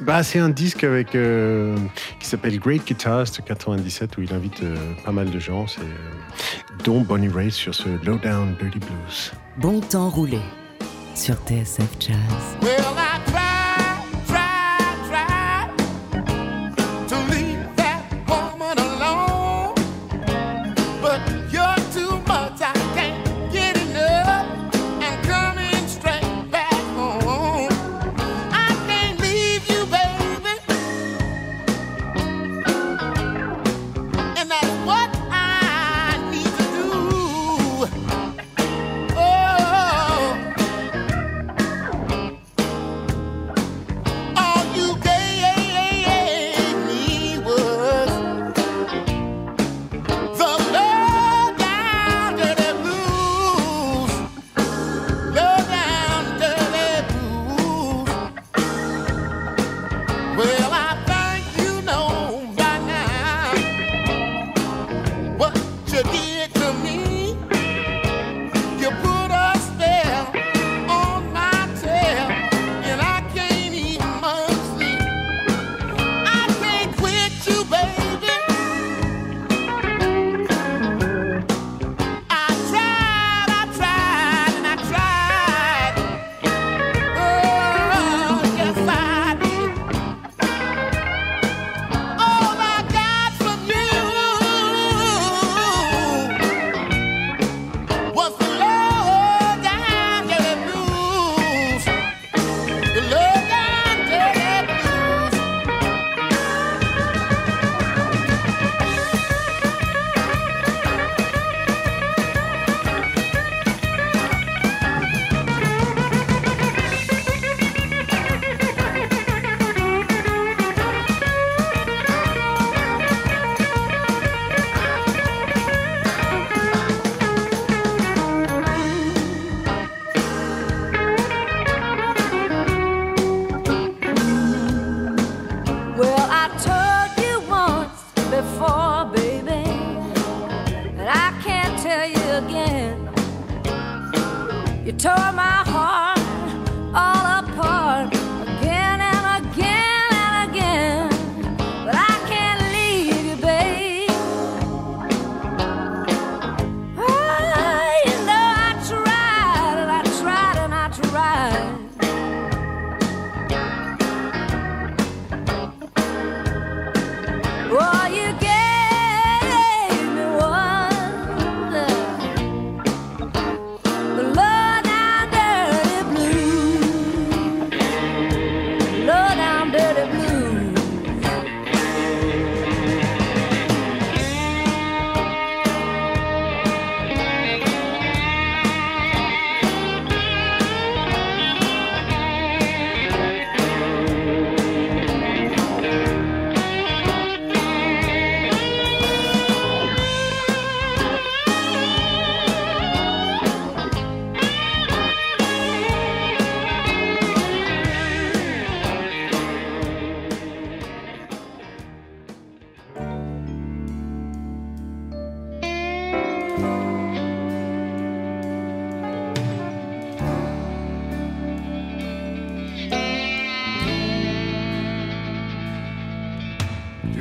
Bah, 0.00 0.22
c'est 0.24 0.40
un 0.40 0.48
disque 0.48 0.82
avec, 0.84 1.14
euh, 1.14 1.76
qui 2.18 2.26
s'appelle 2.26 2.58
Great 2.58 2.84
Guitars 2.86 3.24
de 3.24 3.42
97 3.46 4.16
où 4.18 4.22
il 4.22 4.32
invite 4.34 4.62
euh, 4.64 4.74
pas 5.04 5.12
mal 5.12 5.30
de 5.30 5.38
gens, 5.38 5.66
euh, 5.78 5.82
dont 6.84 7.00
Bonnie 7.02 7.28
Raitt 7.28 7.52
sur 7.52 7.74
ce 7.74 7.88
Low 8.04 8.16
Down 8.18 8.56
Dirty 8.60 8.80
Blues. 8.80 9.32
Bon 9.58 9.80
temps 9.80 10.08
roulé 10.10 10.40
sur 11.14 11.34
TSF 11.46 11.88
Jazz. 11.98 13.39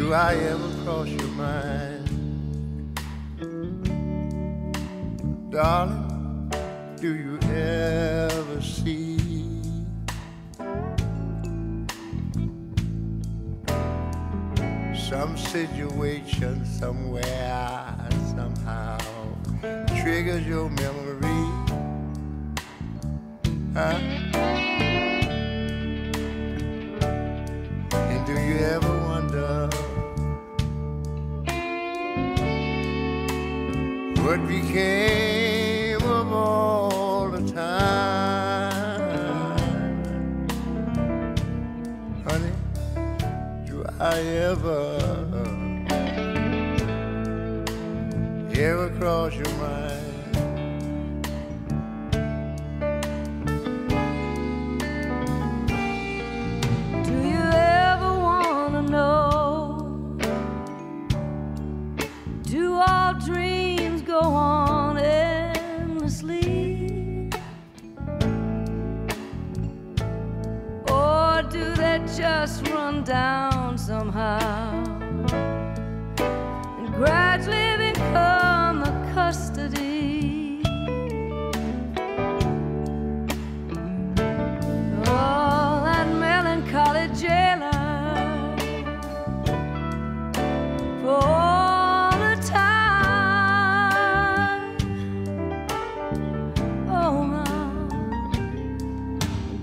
do 0.10 0.16
I 0.16 0.34
ever 0.38 0.84
cross 0.84 1.08
your 1.08 1.28
mind? 1.38 2.10
Darling, 5.52 6.52
do 7.00 7.14
you 7.14 7.38
ever 7.44 8.60
see? 8.60 9.20
Some 14.98 15.38
situation 15.38 16.66
somewhere, 16.66 17.96
somehow, 18.36 18.98
triggers 20.02 20.44
your 20.48 20.72
memory. 20.72 21.46
Huh? 23.76 24.19
became 34.72 36.04
of 36.04 36.32
all 36.32 37.30
the 37.32 37.52
time. 37.52 39.10
Honey, 42.24 42.52
do 43.66 43.84
I 44.00 44.20
ever? 44.20 44.99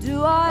do 0.07 0.23
I? 0.23 0.46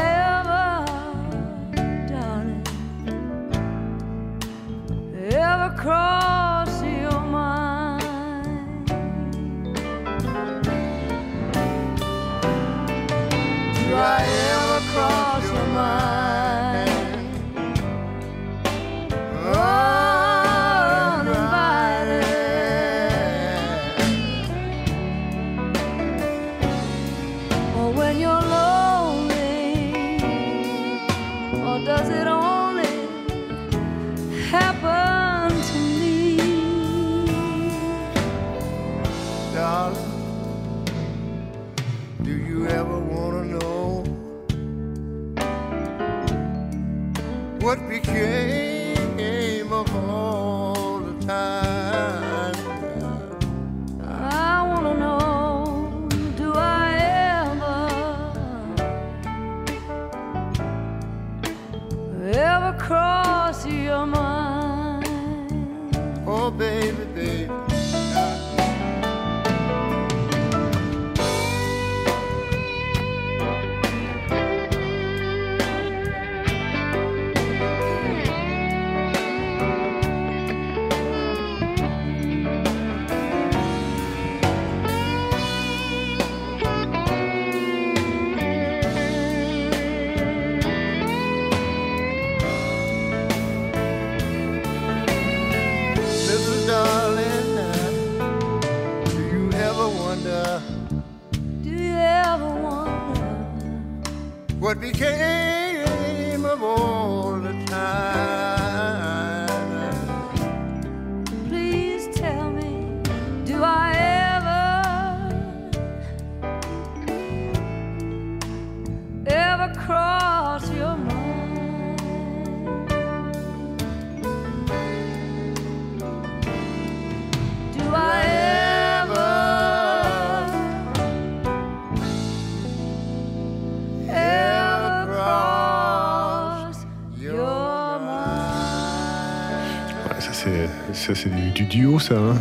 Du, 141.56 141.64
du 141.64 141.78
duo, 141.78 141.98
ça. 141.98 142.18
hein. 142.18 142.34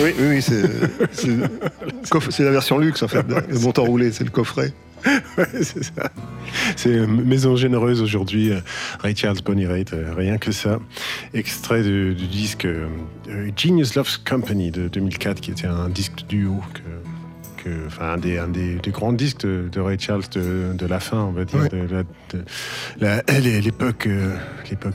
Oui, 0.00 0.10
oui, 0.18 0.26
oui, 0.28 0.42
c'est 0.42 0.62
la 2.44 2.50
version 2.50 2.78
luxe 2.78 3.02
en 3.02 3.08
fait. 3.08 3.24
Le 3.28 3.72
temps 3.72 3.84
roulé, 3.84 4.12
c'est 4.12 4.24
le 4.24 4.30
coffret. 4.30 4.72
Ouais, 5.36 5.46
c'est 5.62 5.82
ça. 5.82 6.12
C'est 6.76 6.90
euh, 6.90 7.06
Maison 7.08 7.56
Généreuse 7.56 8.00
aujourd'hui, 8.02 8.52
euh, 8.52 8.60
Ray 9.00 9.16
Charles, 9.16 9.38
Bonnie 9.44 9.66
Raitt, 9.66 9.92
euh, 9.92 10.12
rien 10.16 10.38
que 10.38 10.52
ça. 10.52 10.78
Extrait 11.34 11.82
du, 11.82 12.14
du 12.14 12.28
disque 12.28 12.68
Genius 13.56 13.96
Loves 13.96 14.18
Company 14.28 14.70
de 14.70 14.86
2004, 14.86 15.40
qui 15.40 15.50
était 15.50 15.66
un 15.66 15.88
disque 15.88 16.24
duo, 16.28 16.60
que, 17.56 17.70
enfin, 17.86 18.12
un, 18.12 18.18
des, 18.18 18.38
un 18.38 18.46
des, 18.46 18.76
des 18.76 18.90
grands 18.92 19.12
disques 19.12 19.40
de, 19.40 19.68
de 19.72 19.80
Ray 19.80 19.98
Charles 19.98 20.22
de, 20.34 20.72
de 20.74 20.86
la 20.86 21.00
fin, 21.00 21.18
on 21.18 21.32
va 21.32 21.44
dire, 21.46 21.68
de 21.68 22.04
euh, 23.02 23.20
l'époque 23.60 24.08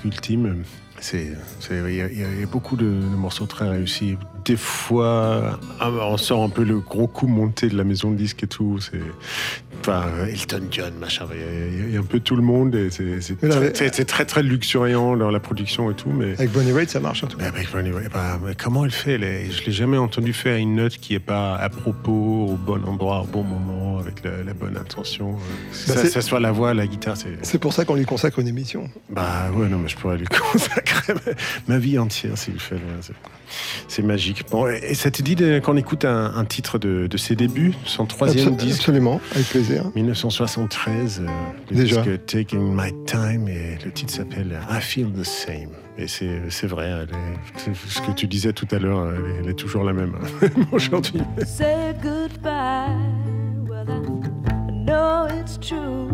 ultime. 0.06 0.64
C'est, 1.00 1.32
il 1.70 1.96
y, 1.96 2.02
a- 2.02 2.46
beaucoup 2.52 2.76
de, 2.76 2.86
de 2.86 3.16
morceaux 3.16 3.46
très 3.46 3.70
réussis. 3.70 4.18
Des 4.46 4.58
fois, 4.58 5.60
ah, 5.80 5.90
on 5.92 6.18
sort 6.18 6.44
un 6.44 6.50
peu 6.50 6.64
le 6.64 6.80
gros 6.80 7.08
coup 7.08 7.28
monté 7.28 7.70
de 7.70 7.78
la 7.78 7.84
maison 7.84 8.12
de 8.12 8.16
disque 8.16 8.44
et 8.44 8.48
tout. 8.48 8.80
Enfin, 9.90 10.04
Elton 10.30 10.64
John, 10.70 10.94
machin. 11.00 11.26
Il 11.34 11.40
y 11.40 11.44
a- 11.44 11.88
il 11.88 11.94
y, 11.94 11.98
a 11.98 12.00
un 12.00 12.04
peu 12.04 12.20
tout 12.20 12.36
le 12.36 12.42
monde 12.42 12.76
et 12.76 12.90
c'est, 12.92 13.40
très, 13.40 13.90
très, 14.06 14.26
très 14.26 14.44
luxuriant 14.44 15.16
dans 15.16 15.32
la 15.32 15.40
production 15.40 15.90
et 15.90 15.94
tout. 15.94 16.10
Mais 16.10 16.34
Avec 16.34 16.52
Bonnie 16.52 16.72
Raitt, 16.74 16.90
ça 16.90 17.00
marche 17.00 17.24
en 17.24 17.28
tout 17.28 17.38
cas. 17.38 17.46
avec 17.48 17.72
Bonnie 17.72 17.92
Raitt, 17.92 18.12
bah, 18.12 18.38
comment 18.58 18.84
elle 18.84 18.92
fait 18.92 19.14
est- 19.16 19.52
Je 19.52 19.66
l'ai 19.66 19.72
jamais 19.72 19.98
entendu 19.98 20.34
faire 20.34 20.58
une 20.58 20.76
note 20.76 20.98
qui 20.98 21.14
est 21.14 21.20
pas 21.20 21.56
à 21.56 21.70
propos, 21.70 22.48
au 22.50 22.56
bon 22.58 22.84
endroit, 22.86 23.22
au 23.22 23.28
bon 23.28 23.44
moment, 23.44 23.98
avec 24.00 24.24
la, 24.24 24.44
la 24.44 24.54
bonne 24.54 24.76
intention. 24.78 25.38
Bah, 25.88 25.96
ça, 26.06 26.22
soit 26.22 26.40
la 26.42 26.52
voix, 26.52 26.74
la 26.74 26.86
guitare, 26.88 27.16
c'est. 27.16 27.38
C'est 27.44 27.60
pour 27.60 27.72
ça 27.74 27.86
qu'on 27.86 27.96
lui 27.96 28.06
consacre 28.06 28.40
une 28.40 28.48
émission. 28.48 28.90
Bah 29.10 29.50
ouais, 29.56 29.68
non, 29.70 29.78
mais 29.78 29.88
je 29.88 29.96
pourrais 29.96 30.18
lui 30.18 30.26
consacrer 30.52 31.14
ma, 31.14 31.76
ma 31.76 31.80
vie 31.80 31.98
entière 31.98 32.38
s'il 32.38 32.54
le 32.54 32.60
fait. 32.60 32.76
là. 32.76 32.82
C'est- 33.88 34.02
magique. 34.02 34.46
Bon, 34.52 34.68
et 34.68 34.94
ça 34.94 35.12
te 35.12 35.22
dit 35.22 35.36
qu'on 35.64 35.76
écoute 35.78 36.06
un, 36.06 36.34
un 36.36 36.46
titre 36.46 36.78
de, 36.80 37.08
de 37.08 37.18
ses 37.18 37.36
débuts, 37.36 37.74
son 37.86 38.06
troisième 38.06 38.56
disque 38.56 38.80
Absolument, 38.82 39.20
avec 39.34 39.48
plaisir. 39.50 39.84
1973, 39.96 41.22
euh, 41.22 41.26
le 41.72 41.76
Déjà. 41.76 42.02
disque 42.02 42.26
Taking 42.26 42.74
My 42.74 42.92
Time, 43.06 43.48
et 43.48 43.78
le 43.84 43.92
titre 43.92 44.14
s'appelle 44.14 44.60
I 44.70 44.80
Feel 44.82 45.12
the 45.12 45.24
Same. 45.26 45.70
Et 45.98 46.08
c'est 46.08 46.42
c'est 46.50 46.68
vrai, 46.68 46.86
elle 46.90 47.10
est- 47.10 47.58
c'est 47.58 47.76
ce 47.76 48.02
que 48.02 48.12
tu 48.12 48.28
disais 48.28 48.54
tout 48.54 48.68
à 48.72 48.78
l'heure, 48.80 49.12
elle, 49.12 49.20
est- 49.32 49.36
elle 49.44 49.50
est 49.50 49.54
toujours 49.56 49.84
la 49.84 49.94
même 49.94 50.14
hein, 50.22 50.48
aujourd'hui. 50.72 51.22
Say 51.46 51.94
goodbye. 52.04 52.96
Well, 53.68 53.88
I 53.90 54.72
know 54.86 55.28
it's 55.42 55.60
true. 55.60 56.08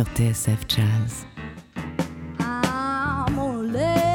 Sur 0.00 0.06
TSF 0.14 0.64
Jazz. 0.66 1.26
I'm 2.38 3.36
gonna 3.36 3.62
lay 3.62 4.10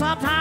sometimes 0.00 0.39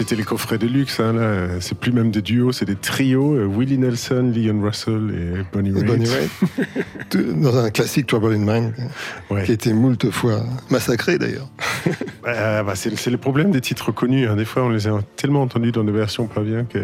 c'était 0.00 0.16
les 0.16 0.22
coffrets 0.22 0.56
de 0.56 0.66
luxe, 0.66 0.98
hein, 0.98 1.12
là. 1.12 1.60
c'est 1.60 1.76
plus 1.76 1.92
même 1.92 2.10
des 2.10 2.22
duos, 2.22 2.52
c'est 2.52 2.64
des 2.64 2.74
trios, 2.74 3.34
euh, 3.34 3.44
Willie 3.44 3.76
Nelson, 3.76 4.32
Leon 4.34 4.62
Russell 4.62 5.10
et 5.14 5.44
Bonnie 5.52 5.72
Raitt. 5.72 5.84
Bonnie 5.84 6.08
Raitt. 6.08 6.30
Dans 7.38 7.58
un 7.58 7.70
classique 7.70 8.06
Trouble 8.06 8.32
in 8.32 8.38
Mind, 8.38 8.72
qui 9.44 9.50
a 9.50 9.54
été 9.54 9.74
moult 9.74 10.10
fois 10.10 10.42
massacré 10.70 11.18
d'ailleurs. 11.18 11.50
Euh, 12.26 12.62
bah, 12.62 12.74
c'est 12.74 13.10
le 13.10 13.16
problème 13.16 13.50
des 13.50 13.60
titres 13.60 13.92
connus. 13.92 14.28
hein. 14.28 14.36
Des 14.36 14.44
fois, 14.44 14.64
on 14.64 14.68
les 14.68 14.86
a 14.86 15.00
tellement 15.16 15.42
entendus 15.42 15.72
dans 15.72 15.84
des 15.84 15.92
versions 15.92 16.26
pas 16.26 16.42
bien 16.42 16.64
que 16.64 16.78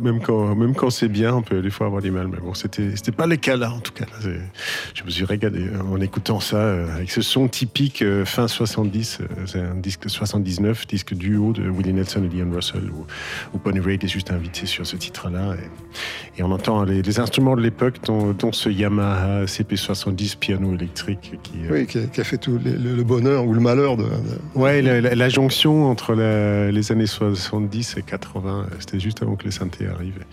même 0.00 0.20
quand, 0.22 0.90
c'est 0.90 1.08
bien, 1.08 1.34
on 1.34 1.42
peut 1.42 1.60
des 1.60 1.70
fois 1.70 1.86
avoir 1.86 2.02
du 2.02 2.10
mal. 2.10 2.28
Mais 2.28 2.38
bon, 2.38 2.54
c'était 2.54 3.12
pas 3.12 3.26
le 3.26 3.36
cas 3.36 3.56
là, 3.56 3.72
en 3.72 3.80
tout 3.80 3.92
cas. 3.92 4.06
Je 4.94 5.04
me 5.04 5.10
suis 5.10 5.24
régalé 5.24 5.66
euh, 5.66 5.82
en 5.82 6.00
écoutant 6.00 6.40
ça 6.40 6.56
euh, 6.56 6.94
avec 6.94 7.10
ce 7.10 7.22
son 7.22 7.48
typique 7.48 8.02
euh, 8.02 8.24
fin 8.24 8.48
70. 8.48 9.18
euh, 9.20 9.26
c'est 9.46 9.60
un 9.60 9.74
disque 9.74 10.08
79, 10.08 10.86
disque 10.86 11.14
duo 11.14 11.52
de 11.52 11.68
Willie 11.68 11.92
Nelson 11.92 12.22
et 12.24 12.36
Leon 12.36 12.50
Russell, 12.52 12.90
où, 12.90 13.06
où 13.54 13.58
Bonnie 13.58 13.80
Raitt 13.80 14.02
est 14.02 14.08
juste 14.08 14.30
invité 14.30 14.66
sur 14.66 14.86
ce 14.86 14.96
titre-là. 14.96 15.54
Et, 16.36 16.42
on 16.42 16.52
entend 16.52 16.84
les, 16.84 17.20
instruments 17.20 17.56
de 17.56 17.62
l'époque, 17.62 17.96
dont, 18.04 18.52
ce 18.52 18.68
Yamaha 18.68 19.44
CP70 19.44 20.36
piano 20.38 20.72
électrique 20.74 21.38
qui, 21.42 21.52
Oui, 21.70 21.86
qui 21.86 21.98
a, 21.98 22.24
fait 22.24 22.38
tout 22.38 22.58
le, 22.64 23.02
bonheur 23.02 23.44
ou 23.44 23.52
le 23.52 23.60
malheur 23.60 23.96
de. 23.96 24.06
La, 24.72 25.00
la- 25.00 25.14
la 25.14 25.28
jonction 25.28 25.86
entre 25.90 26.14
la- 26.14 26.70
les 26.70 26.92
années 26.92 27.06
70 27.06 27.96
et 27.98 28.02
80, 28.02 28.66
euh, 28.70 28.74
c'était 28.78 29.00
juste 29.00 29.22
avant 29.22 29.36
que 29.36 29.44
les 29.44 29.50
synthés 29.50 29.86
arrivent. 29.86 30.24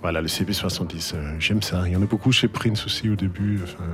Voilà, 0.00 0.20
le 0.20 0.28
CP70, 0.28 1.12
euh, 1.14 1.32
j'aime 1.38 1.62
ça. 1.62 1.82
Il 1.86 1.92
y 1.92 1.96
en 1.96 2.02
a 2.02 2.06
beaucoup 2.06 2.32
chez 2.32 2.48
Prince 2.48 2.84
aussi 2.86 3.08
au 3.08 3.16
début. 3.16 3.60
enfin. 3.62 3.84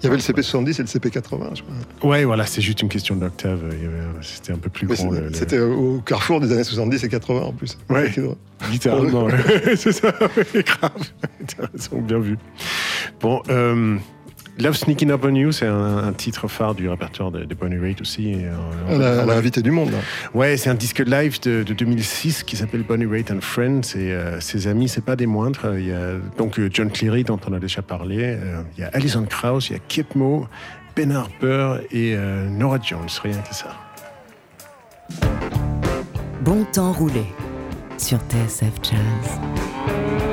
Il 0.00 0.04
y 0.04 0.06
avait 0.08 0.16
le 0.16 0.22
CP70 0.22 0.80
et 0.80 0.82
le 0.82 0.88
CP80, 0.88 1.54
je 1.54 1.62
crois. 1.62 2.10
Ouais, 2.10 2.24
voilà, 2.24 2.44
c'est 2.44 2.60
juste 2.60 2.82
une 2.82 2.88
question 2.88 3.14
d'octave. 3.14 3.64
Avait- 3.66 3.78
C'était 4.22 4.52
un 4.52 4.58
peu 4.58 4.68
plus 4.68 4.88
Mais 4.88 4.96
grand. 4.96 5.10
le- 5.12 5.32
C'était 5.32 5.60
au 5.60 6.00
carrefour 6.04 6.40
des 6.40 6.50
années 6.52 6.64
70 6.64 7.04
et 7.04 7.08
80 7.08 7.40
en 7.42 7.52
plus. 7.52 7.78
Ouais, 7.88 8.10
littéralement. 8.72 9.24
ouais. 9.26 9.32
c'est 9.76 9.92
ça, 9.92 10.08
ouais, 10.20 10.62
grave. 10.64 10.90
T'as 11.46 11.66
raison, 11.72 12.00
bien 12.00 12.18
vu. 12.18 12.36
Bon, 13.20 13.42
euh, 13.48 13.96
Love 14.58 14.76
Sneaking 14.76 15.10
Up 15.10 15.22
on 15.24 15.34
You, 15.34 15.50
c'est 15.50 15.66
un, 15.66 15.96
un 15.98 16.12
titre 16.12 16.46
phare 16.46 16.74
du 16.74 16.86
répertoire 16.88 17.30
de, 17.30 17.44
de 17.44 17.54
Bonnie 17.54 17.78
Raitt 17.78 18.00
aussi. 18.02 18.32
et, 18.32 18.44
euh, 18.44 18.50
Elle 18.88 19.02
a, 19.02 19.22
elle 19.22 19.30
a 19.30 19.34
invité 19.34 19.62
du 19.62 19.70
monde. 19.70 19.90
là. 19.90 19.98
Ouais, 20.34 20.56
c'est 20.58 20.68
un 20.68 20.74
disque 20.74 20.98
live 21.00 21.40
de, 21.40 21.62
de 21.62 21.72
2006 21.72 22.42
qui 22.44 22.56
s'appelle 22.56 22.82
Bonnie 22.82 23.06
Raitt 23.06 23.30
and 23.30 23.40
Friends 23.40 23.96
et 23.96 24.12
euh, 24.12 24.40
ses 24.40 24.66
amis, 24.66 24.88
c'est 24.88 25.04
pas 25.04 25.16
des 25.16 25.26
moindres. 25.26 25.74
Il 25.78 25.86
y 25.86 25.92
a 25.92 26.16
donc 26.36 26.58
euh, 26.58 26.68
John 26.72 26.90
Cleary 26.90 27.24
dont 27.24 27.40
on 27.48 27.52
a 27.54 27.58
déjà 27.58 27.80
parlé, 27.82 28.18
euh, 28.20 28.60
il 28.76 28.82
y 28.82 28.84
a 28.84 28.90
Alison 28.92 29.24
Krauss, 29.24 29.70
il 29.70 29.72
y 29.72 29.76
a 29.76 29.78
Kip 29.88 30.14
Mo, 30.14 30.46
Ben 30.94 31.10
Harper 31.12 31.76
et 31.90 32.14
euh, 32.14 32.46
Nora 32.50 32.78
Jones, 32.82 33.08
rien 33.22 33.38
que 33.38 33.54
ça. 33.54 33.74
Bon 36.42 36.64
temps 36.72 36.92
roulé 36.92 37.24
sur 37.96 38.18
TSF 38.28 38.72
Jazz. 38.82 40.31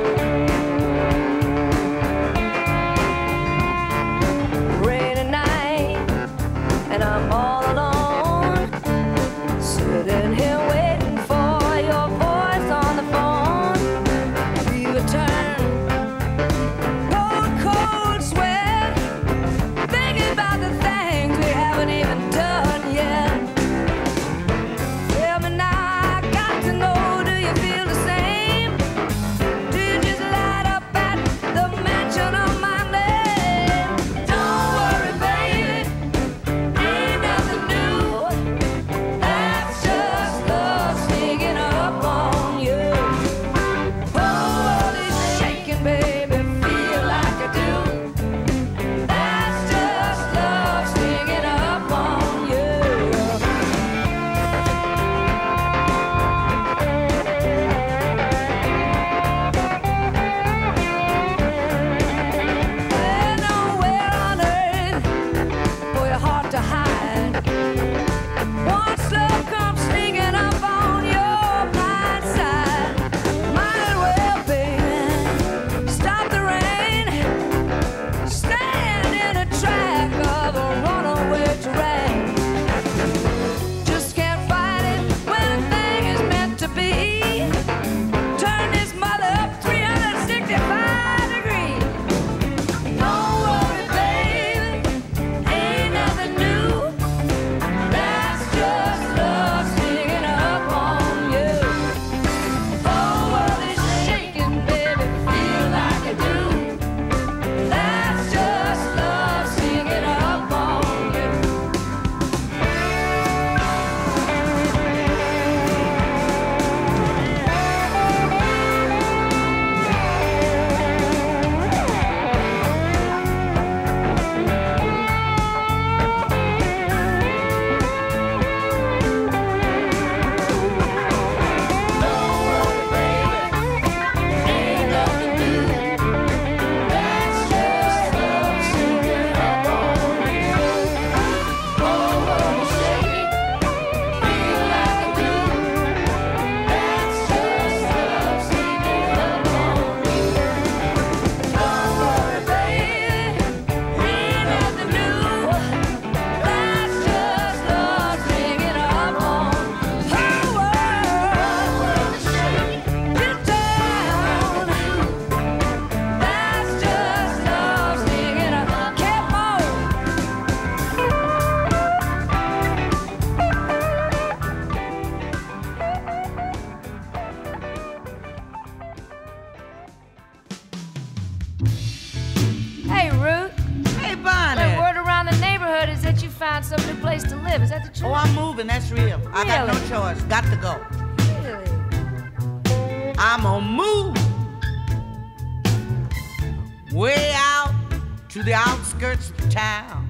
Outskirts 199.02 199.30
of 199.30 199.50
town. 199.50 200.10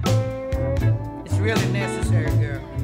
It's 1.24 1.36
really 1.36 1.68
necessary, 1.68 2.30
girl. 2.38 2.79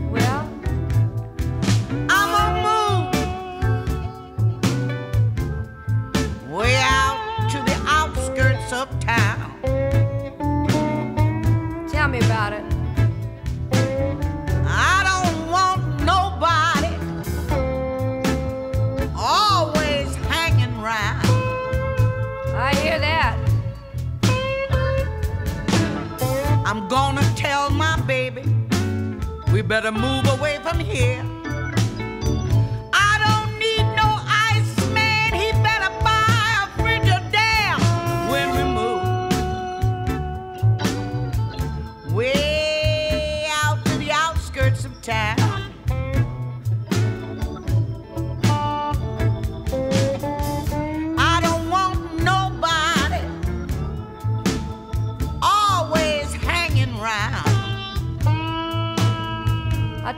Better 29.67 29.91
move 29.91 30.27
away 30.39 30.61
from 30.63 30.79
here. 30.79 31.26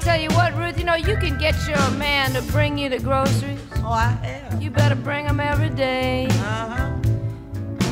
Tell 0.01 0.18
you 0.20 0.28
what, 0.30 0.57
Ruth, 0.57 0.78
you 0.78 0.84
know, 0.84 0.94
you 0.94 1.16
can 1.16 1.38
get 1.38 1.55
your 1.66 1.90
man 1.92 2.32
to 2.32 2.42
bring 2.53 2.78
you 2.78 2.88
the 2.88 2.99
groceries. 2.99 3.61
Oh, 3.76 3.92
I 3.92 4.07
have. 4.22 4.62
You 4.62 4.70
better 4.70 4.94
bring 4.94 5.26
them 5.26 5.40
every 5.40 5.70
day. 5.70 6.26
Uh-huh. 6.30 6.94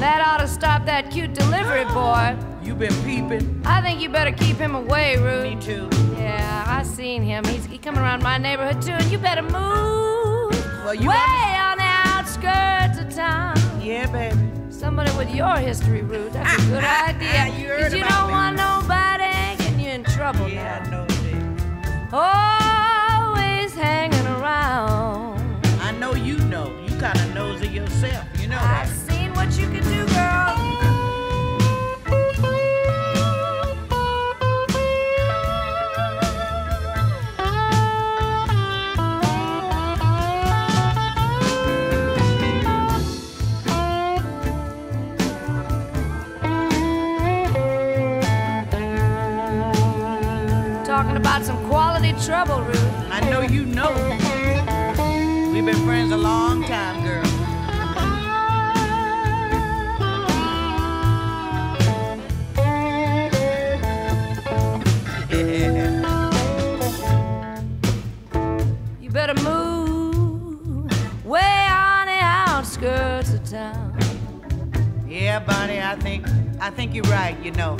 That 0.00 0.22
ought 0.26 0.38
to 0.40 0.48
stop 0.48 0.84
that 0.86 1.11
cute 1.11 1.32
delivery 1.34 1.84
boy. 1.94 2.36
You 2.62 2.74
been 2.74 2.94
peeping. 3.04 3.62
I 3.64 3.80
think 3.80 4.00
you 4.00 4.09
better 4.09 4.32
keep 4.32 4.57
him 4.57 4.74
away, 4.74 5.16
Ruth. 5.16 5.44
Me 5.44 5.61
too. 5.61 5.88
Yeah, 6.18 6.64
I 6.66 6.82
seen 6.82 7.22
him. 7.22 7.44
He's 7.44 7.64
he 7.64 7.78
coming 7.78 8.00
around 8.00 8.22
my 8.22 8.38
neighborhood 8.38 8.82
too, 8.82 8.92
and 8.92 9.04
you 9.11 9.18
better 9.18 9.42
move 9.42 9.54
Well, 10.84 10.94
you 10.94 11.09
way 11.09 11.14
on 11.16 11.78
the 11.78 11.84
outskirts 11.84 12.98
of 12.98 13.14
town. 13.14 13.57
Yeah, 13.80 14.07
baby. 14.11 14.36
Somebody 14.70 15.11
with 15.16 15.32
your 15.34 15.57
history, 15.57 16.02
Ruth. 16.02 16.32
That's 16.32 16.62
a 16.62 16.66
good 16.66 16.84
idea. 17.09 17.46
You 17.59 17.68
heard 17.68 17.82
'Cause 17.82 17.94
you 17.94 18.04
don't 18.04 18.26
me. 18.26 18.32
want 18.32 18.57
nobody 18.57 19.57
getting 19.59 19.80
you 19.80 19.90
in 19.90 20.04
trouble 20.04 20.48
Yeah, 20.48 20.82
I 20.84 20.90
know 20.90 21.04
it. 21.04 21.15
Always 22.12 23.74
hanging 23.74 24.26
around. 24.26 25.40
I 25.80 25.90
know 25.98 26.14
you 26.14 26.38
know. 26.38 26.72
You 26.86 26.96
kind 27.00 27.18
of 27.18 27.34
knows 27.34 27.62
it 27.62 27.72
yourself. 27.72 28.24
You 28.40 28.48
know 28.48 28.59
I've 28.59 28.88
that. 28.88 29.12
seen 29.12 29.32
what 29.34 29.50
you 29.59 29.66
can 29.68 29.82
do, 29.84 30.05
quality 52.07 52.26
trouble, 52.26 52.62
Ruth. 52.62 52.92
I 53.11 53.20
know 53.30 53.40
you 53.40 53.64
know. 53.64 53.92
We've 55.52 55.64
been 55.64 55.84
friends 55.84 56.12
a 56.12 56.16
long 56.16 56.62
time, 56.64 57.02
girl. 57.04 57.22
Yeah. 65.30 65.92
You 69.00 69.11
better 69.11 69.34
move 69.42 71.24
way 71.24 71.40
on 71.40 72.07
the 72.07 72.18
outskirts 72.20 73.32
of 73.32 73.44
town. 73.48 73.98
Yeah, 75.09 75.40
Bonnie, 75.40 75.80
I 75.80 75.96
think 75.96 76.26
I 76.61 76.70
think 76.70 76.94
you're 76.94 77.04
right, 77.04 77.36
you 77.42 77.52
know. 77.52 77.76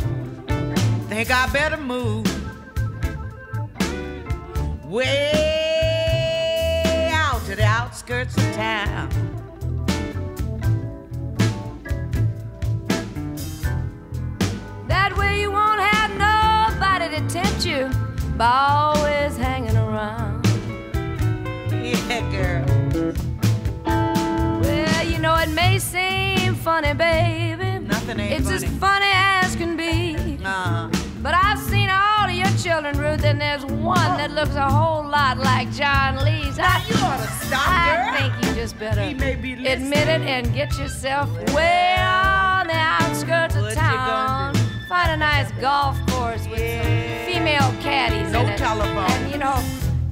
Think 1.09 1.31
I 1.31 1.47
better 1.53 1.77
move 1.77 2.36
way 4.97 5.29
out 7.13 7.45
to 7.45 7.55
the 7.55 7.63
outskirts 7.65 8.35
of 8.39 8.43
town. 8.55 9.11
That 14.89 15.17
way 15.19 15.41
you 15.41 15.51
won't 15.51 15.81
have 15.81 16.11
nobody 16.17 17.09
to 17.17 17.29
tempt 17.29 17.67
you 17.67 17.91
by 18.37 18.49
always 18.71 19.37
hanging 19.37 19.77
around. 19.77 20.47
Yeah, 21.71 22.21
girl. 22.31 22.65
Well, 24.63 25.07
you 25.07 25.19
know 25.19 25.35
it 25.37 25.51
may 25.51 25.79
seem 25.79 26.55
funny, 26.55 26.95
baby. 26.95 27.81
Nothing 27.87 28.21
ain't 28.21 28.33
It's 28.41 28.49
funny. 28.49 28.67
as 28.67 28.79
funny 28.79 29.16
children, 32.83 32.99
Ruth, 32.99 33.25
and 33.25 33.41
there's 33.41 33.65
one 33.65 34.17
that 34.19 34.31
looks 34.33 34.55
a 34.55 34.69
whole 34.69 35.03
lot 35.09 35.39
like 35.39 35.71
John 35.73 36.17
Lee's. 36.25 36.59
I, 36.59 36.83
you 36.87 36.95
ought 36.97 37.17
to 37.25 37.47
stop, 37.47 37.67
I 37.67 38.19
girl. 38.21 38.31
think 38.41 38.45
you 38.57 38.61
just 38.61 38.79
better 38.79 39.03
He 39.03 39.15
may 39.15 39.35
be 39.35 39.53
admit 39.67 40.09
it 40.09 40.21
and 40.21 40.53
get 40.53 40.77
yourself 40.79 41.31
way 41.55 41.97
on 41.99 42.67
the 42.67 42.75
outskirts 42.75 43.57
of 43.57 43.73
town. 43.73 44.55
Find 44.91 45.11
a 45.13 45.17
nice 45.17 45.51
golf 45.53 45.97
course 46.09 46.47
with 46.49 46.61
Yeah. 46.61 46.83
some 47.25 47.33
female 47.33 47.83
caddies 47.83 48.31
No 48.31 48.41
in 48.41 48.49
it. 48.51 48.59
telephone. 48.59 49.11
And 49.11 49.33
you 49.33 49.39
know, 49.39 49.59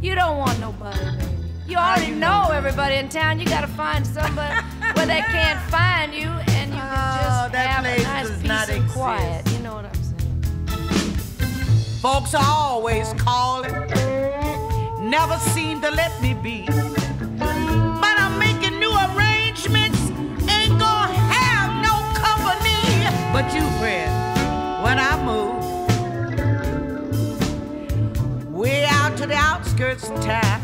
you 0.00 0.14
don't 0.14 0.38
want 0.38 0.58
nobody, 0.58 0.98
baby. 0.98 1.24
You 1.68 1.76
already 1.76 2.06
you 2.12 2.14
know 2.14 2.44
know? 2.48 2.50
everybody 2.52 2.94
in 2.96 3.08
town. 3.10 3.40
You 3.40 3.46
gotta 3.46 3.66
find 3.66 4.06
somebody 4.06 4.54
where 4.94 5.06
they 5.06 5.20
can't 5.20 5.60
find 5.70 6.14
you, 6.14 6.28
and 6.28 6.70
you 6.72 6.80
can 6.80 7.18
Oh, 7.20 7.48
just 7.50 7.54
have 7.56 7.84
a 7.84 8.02
nice 8.02 8.30
peace 8.30 8.42
not 8.48 8.68
and 8.68 8.78
exist. 8.78 8.94
quiet. 8.96 9.20
You 9.20 9.22
know 9.24 9.32
what 9.32 9.42
I'm 9.42 9.50
saying? 9.50 9.63
Folks 12.04 12.34
are 12.34 12.44
always 12.44 13.14
calling, 13.14 13.72
never 15.00 15.38
seem 15.38 15.80
to 15.80 15.90
let 15.90 16.12
me 16.20 16.34
be. 16.34 16.66
But 16.66 18.14
I'm 18.20 18.38
making 18.38 18.78
new 18.78 18.92
arrangements, 18.92 20.10
ain't 20.46 20.78
gonna 20.78 21.14
have 21.14 21.70
no 21.82 21.94
company. 22.12 23.08
But 23.32 23.54
you, 23.54 23.62
friend, 23.80 24.12
when 24.84 24.98
I 24.98 25.16
move 25.24 25.64
way 28.52 28.84
out 28.84 29.16
to 29.16 29.26
the 29.26 29.36
outskirts 29.36 30.10
of 30.10 30.20
town. 30.20 30.63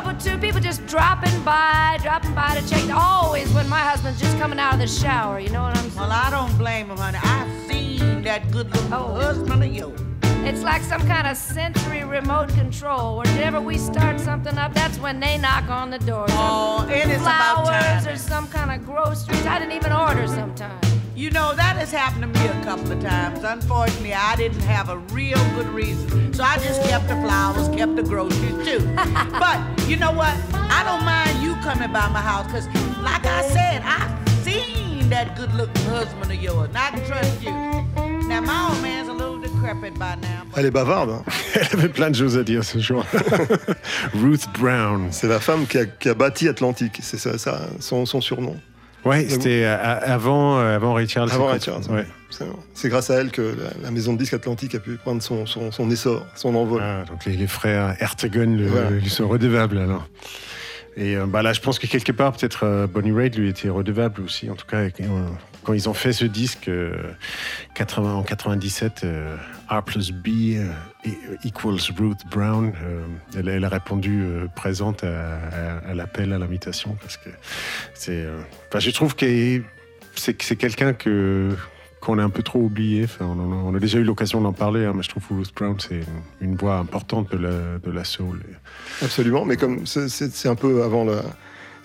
Trouble 0.00 0.20
too. 0.20 0.38
People 0.38 0.60
just 0.60 0.84
dropping 0.86 1.42
by, 1.42 1.98
dropping 2.02 2.34
by 2.34 2.54
to 2.58 2.68
check. 2.68 2.90
Always 2.90 3.52
when 3.52 3.68
my 3.68 3.78
husband's 3.80 4.20
just 4.20 4.36
coming 4.38 4.58
out 4.58 4.74
of 4.74 4.80
the 4.80 4.86
shower. 4.86 5.40
You 5.40 5.48
know 5.50 5.62
what 5.62 5.76
I'm 5.76 5.90
saying? 5.90 5.96
Well, 5.96 6.12
I 6.12 6.30
don't 6.30 6.56
blame 6.58 6.90
him, 6.90 6.98
honey. 6.98 7.18
I've 7.22 7.66
seen 7.66 8.22
that 8.22 8.50
good 8.50 8.70
looking 8.74 8.92
Oh. 8.92 9.14
husband 9.14 9.64
of 9.64 9.72
yours. 9.72 10.00
It's 10.44 10.62
like 10.62 10.82
some 10.82 11.04
kind 11.08 11.26
of 11.26 11.36
sensory 11.36 12.04
remote 12.04 12.50
control. 12.50 13.18
Whenever 13.18 13.60
we 13.60 13.78
start 13.78 14.20
something 14.20 14.56
up, 14.58 14.74
that's 14.74 14.98
when 14.98 15.18
they 15.18 15.38
knock 15.38 15.68
on 15.68 15.90
the 15.90 15.98
door. 15.98 16.26
Oh, 16.30 16.86
and 16.88 17.10
it's 17.10 17.20
about 17.22 17.64
Flowers 17.66 18.04
time. 18.04 18.14
or 18.14 18.16
some 18.16 18.48
kind 18.48 18.70
of 18.70 18.86
groceries. 18.86 19.46
I 19.46 19.58
didn't 19.58 19.72
even 19.72 19.92
order 19.92 20.26
sometimes. 20.28 20.85
You 21.16 21.30
know, 21.30 21.54
that 21.54 21.76
has 21.76 21.90
happened 21.90 22.22
to 22.22 22.40
me 22.40 22.46
a 22.46 22.62
couple 22.62 22.92
of 22.92 23.00
times. 23.02 23.42
Unfortunately, 23.42 24.12
I 24.12 24.36
didn't 24.36 24.60
have 24.60 24.90
a 24.90 24.98
real 25.14 25.38
good 25.54 25.66
reason. 25.68 26.34
So 26.34 26.42
I 26.44 26.56
just 26.58 26.82
kept 26.82 27.08
the 27.08 27.14
flowers, 27.16 27.68
kept 27.74 27.96
the 27.96 28.02
groceries 28.02 28.66
too. 28.66 28.80
but 29.40 29.58
you 29.88 29.96
know 29.96 30.12
what? 30.12 30.36
I 30.52 30.84
don't 30.84 31.04
mind 31.06 31.42
you 31.42 31.54
coming 31.62 31.90
by 31.90 32.08
my 32.10 32.20
house 32.20 32.44
because, 32.46 32.66
like 33.02 33.24
I 33.24 33.42
said, 33.48 33.80
I've 33.82 34.28
seen 34.44 35.08
that 35.08 35.34
good 35.38 35.54
looking 35.54 35.84
husband 35.86 36.30
of 36.30 36.42
yours 36.42 36.68
and 36.68 36.76
I 36.76 36.90
can 36.90 37.04
trust 37.06 37.42
you. 37.42 37.50
Now, 37.50 38.28
Now, 38.28 38.40
my 38.42 38.68
old 38.74 38.82
man's 38.82 39.08
a 39.08 39.12
little 39.14 39.40
decrepit 39.40 39.98
by 39.98 40.16
now. 40.16 40.42
Elle 40.54 40.66
est 40.66 40.70
bavarde. 40.70 41.10
hein. 41.10 41.24
Elle 41.54 41.78
avait 41.78 41.88
plein 41.88 42.10
de 42.10 42.16
choses 42.16 42.36
à 42.36 42.42
dire 42.44 42.62
ce 42.62 42.78
jour. 42.78 43.06
Ruth 44.14 44.46
Brown. 44.58 45.08
C'est 45.12 45.28
la 45.28 45.40
femme 45.40 45.66
qui 45.66 45.78
a, 45.78 45.86
qui 45.86 46.10
a 46.10 46.14
bâti 46.14 46.46
Atlantique. 46.48 46.98
C'est 47.00 47.18
ça, 47.18 47.38
ça, 47.38 47.68
son, 47.80 48.04
son 48.04 48.20
surnom. 48.20 48.56
Ouais, 49.06 49.26
c'était 49.28 49.64
euh, 49.64 49.76
avant, 50.02 50.58
euh, 50.58 50.76
avant 50.76 50.94
Ray 50.94 51.08
Charles. 51.08 51.30
Avant 51.32 51.46
c'est 51.46 51.52
Ray 51.52 51.60
Charles. 51.82 51.96
Ouais. 51.96 52.06
C'est- 52.74 52.88
grâce 52.88 53.08
à 53.10 53.14
elle 53.14 53.30
que 53.30 53.40
la, 53.42 53.84
la 53.84 53.90
maison 53.90 54.12
de 54.12 54.18
disques 54.18 54.34
Atlantique 54.34 54.74
a 54.74 54.80
pu 54.80 54.96
prendre 54.96 55.22
son, 55.22 55.46
son, 55.46 55.70
son 55.72 55.90
essor, 55.90 56.26
son 56.34 56.54
envol. 56.54 56.82
Ah, 56.84 57.04
donc 57.08 57.24
les, 57.24 57.36
les 57.36 57.46
frères 57.46 57.96
Ertegun 58.00 58.56
Voilà. 58.66 58.90
lui 58.90 59.08
sont 59.08 59.28
redevables 59.28 59.78
alors. 59.78 60.06
Et 60.98 61.14
euh, 61.16 61.26
bah 61.26 61.42
là, 61.42 61.52
je 61.52 61.60
pense 61.60 61.78
que 61.78 61.86
quelque 61.86 62.12
part, 62.12 62.32
peut-être 62.32 62.86
Bonnie 62.92 63.12
Raitt 63.12 63.36
lui 63.36 63.48
était 63.48 63.68
redevable 63.68 64.22
aussi. 64.22 64.50
En 64.50 64.54
tout 64.54 64.66
cas, 64.66 64.82
quand 65.66 65.72
ils 65.72 65.88
ont 65.88 65.94
fait 65.94 66.12
ce 66.12 66.24
disque 66.24 66.68
euh, 66.68 66.92
80, 67.74 68.14
en 68.14 68.22
97, 68.22 69.02
euh, 69.02 69.36
R 69.68 69.82
plus 69.82 70.12
B 70.12 70.28
euh, 70.54 70.68
equals 71.42 71.80
Ruth 71.98 72.20
Brown, 72.30 72.72
euh, 72.84 73.04
elle, 73.36 73.64
a 73.64 73.68
répondu 73.68 74.22
euh, 74.22 74.46
présente 74.54 75.02
à, 75.02 75.92
l'appel 75.92 76.32
à 76.32 76.38
l'invitation 76.38 76.96
parce 77.00 77.16
que 77.16 77.30
c'est. 77.94 78.12
euh, 78.12 78.40
Enfin, 78.68 78.78
je 78.78 78.90
trouve 78.92 79.16
que 79.16 79.60
c'est 80.14 80.56
quelqu'un 80.56 80.92
que 80.92 81.50
qu'on 82.00 82.20
a 82.20 82.22
un 82.22 82.30
peu 82.30 82.44
trop 82.44 82.60
oublié. 82.60 83.02
Enfin, 83.04 83.24
on, 83.26 83.74
a- 83.74 83.80
déjà 83.80 83.98
eu 83.98 84.04
l'occasion 84.04 84.40
d'en 84.40 84.52
parler, 84.52 84.84
hein, 84.84 84.92
mais 84.94 85.02
je 85.02 85.08
trouve 85.08 85.26
que 85.26 85.34
Ruth 85.34 85.52
Brown, 85.52 85.76
c'est 85.80 86.02
une, 86.40 86.54
voix 86.54 86.76
importante 86.76 87.32
de 87.32 87.38
la, 87.38 87.78
de 87.82 87.90
la 87.90 88.04
soul. 88.04 88.40
Absolument, 89.02 89.44
mais 89.44 89.56
comme 89.56 89.84
c'est 89.86 90.48
un 90.48 90.54
peu 90.54 90.84
avant 90.84 91.04
la, 91.04 91.22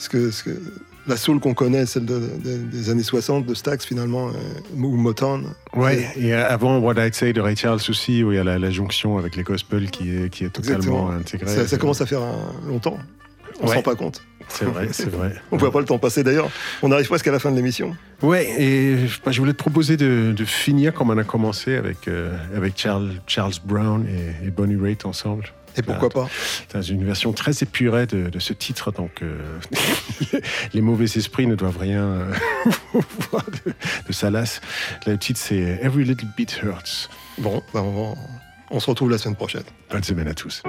ce 0.01 0.09
que, 0.09 0.31
ce 0.31 0.43
que- 0.43 0.59
la 1.07 1.17
soul 1.17 1.39
qu'on 1.39 1.53
connaît, 1.55 1.85
celle 1.87 2.05
de- 2.05 2.19
de- 2.19 2.57
des 2.71 2.89
années 2.91 3.01
60 3.03 3.45
de 3.45 3.53
Stax 3.55 3.85
finalement, 3.85 4.29
euh, 4.29 4.31
ou 4.75 4.95
Motown. 4.97 5.45
Ouais, 5.75 6.07
et 6.15 6.33
avant 6.33 6.77
What 6.79 6.93
I'd 7.03 7.15
Say 7.15 7.33
de 7.33 7.41
Ray 7.41 7.55
Charles 7.55 7.79
aussi, 7.89 8.23
où 8.23 8.31
il 8.31 8.35
y 8.35 8.39
a 8.39 8.43
la, 8.43 8.59
la 8.59 8.69
jonction 8.69 9.17
avec 9.17 9.35
les 9.35 9.43
gospels 9.43 9.89
qui 9.89 10.09
est, 10.15 10.29
qui 10.29 10.43
est 10.45 10.49
totalement 10.49 10.77
Exactement. 10.77 11.09
intégrée. 11.11 11.47
Ça, 11.55 11.67
ça 11.67 11.77
commence 11.77 12.01
à 12.01 12.05
faire 12.05 12.21
un- 12.21 12.67
longtemps. 12.67 12.97
On 13.59 13.63
Ouais. 13.63 13.69
s'en 13.69 13.75
rend 13.75 13.81
pas 13.83 13.95
compte. 13.95 14.23
C'est 14.47 14.65
vrai, 14.65 14.87
c'est 14.91 15.09
vrai. 15.09 15.33
On 15.51 15.57
voit 15.57 15.71
pas 15.71 15.79
le 15.79 15.85
temps 15.85 15.97
passer 15.99 16.23
d'ailleurs. 16.23 16.49
On 16.81 16.91
arrive 16.91 17.07
presque 17.07 17.27
à 17.27 17.31
la 17.31 17.39
fin 17.39 17.51
de 17.51 17.55
l'émission. 17.55 17.95
Ouais, 18.21 18.47
et 18.59 18.95
bah, 19.25 19.31
je 19.31 19.39
voulais 19.39 19.53
te 19.53 19.57
proposer 19.57 19.97
de, 19.97 20.33
de 20.35 20.45
finir 20.45 20.93
comme 20.93 21.09
on 21.09 21.17
a 21.17 21.23
commencé 21.23 21.75
avec, 21.75 22.07
euh, 22.07 22.35
avec 22.55 22.73
Charles, 22.77 23.11
Charles 23.27 23.53
Brown 23.65 24.05
et, 24.07 24.47
et 24.47 24.51
Bonnie 24.51 24.75
Raitt 24.81 25.05
ensemble. 25.05 25.45
Et 25.77 25.81
pourquoi 25.81 26.09
pas 26.09 26.29
Dans 26.73 26.81
une 26.81 27.05
version 27.05 27.33
très 27.33 27.51
épurée 27.61 28.05
de, 28.05 28.29
de 28.29 28.39
ce 28.39 28.53
titre, 28.53 28.91
donc 28.91 29.21
euh, 29.21 29.37
les 30.73 30.81
mauvais 30.81 31.05
esprits 31.05 31.47
ne 31.47 31.55
doivent 31.55 31.77
rien 31.77 32.03
euh, 32.03 32.33
de, 32.93 33.73
de 34.07 34.13
Salas. 34.13 34.61
Le 35.07 35.17
titre 35.17 35.39
c'est 35.39 35.79
Every 35.81 36.03
Little 36.03 36.27
Bit 36.35 36.61
Hurts. 36.63 37.09
Bon, 37.37 37.61
bah, 37.73 37.81
on, 37.81 38.15
on 38.69 38.79
se 38.79 38.89
retrouve 38.89 39.11
la 39.11 39.17
semaine 39.17 39.35
prochaine. 39.35 39.63
Bonne 39.89 40.03
semaine 40.03 40.27
à 40.27 40.33
tous. 40.33 40.63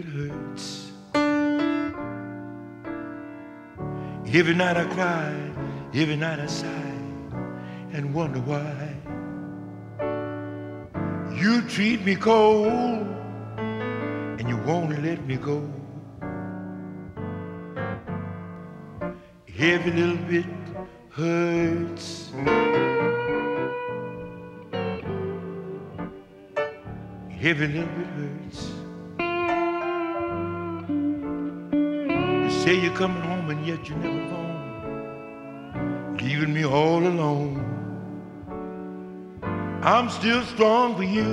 Bit 0.00 0.12
hurts. 0.12 0.92
Every 4.32 4.54
night 4.54 4.76
I 4.76 4.84
cry, 4.84 5.34
every 5.94 6.16
night 6.16 6.38
I 6.38 6.46
sigh, 6.46 7.00
and 7.92 8.14
wonder 8.14 8.40
why. 8.40 8.94
You 11.34 11.62
treat 11.62 12.04
me 12.04 12.14
cold, 12.14 13.06
and 14.38 14.48
you 14.48 14.58
won't 14.58 15.02
let 15.02 15.24
me 15.26 15.36
go. 15.36 15.68
Every 19.58 19.92
little 19.92 20.22
bit 20.28 20.46
hurts. 21.10 22.30
Every 27.40 27.68
little 27.68 27.94
bit 27.96 28.06
hurts. 28.18 28.77
Say 32.68 32.78
you're 32.82 32.92
coming 32.92 33.22
home 33.22 33.48
and 33.48 33.66
yet 33.66 33.88
you're 33.88 33.96
never 33.96 34.24
home, 34.34 36.16
leaving 36.18 36.52
me 36.52 36.66
all 36.66 37.02
alone. 37.12 37.64
I'm 39.82 40.10
still 40.10 40.42
strong 40.44 40.94
for 40.94 41.02
you. 41.02 41.30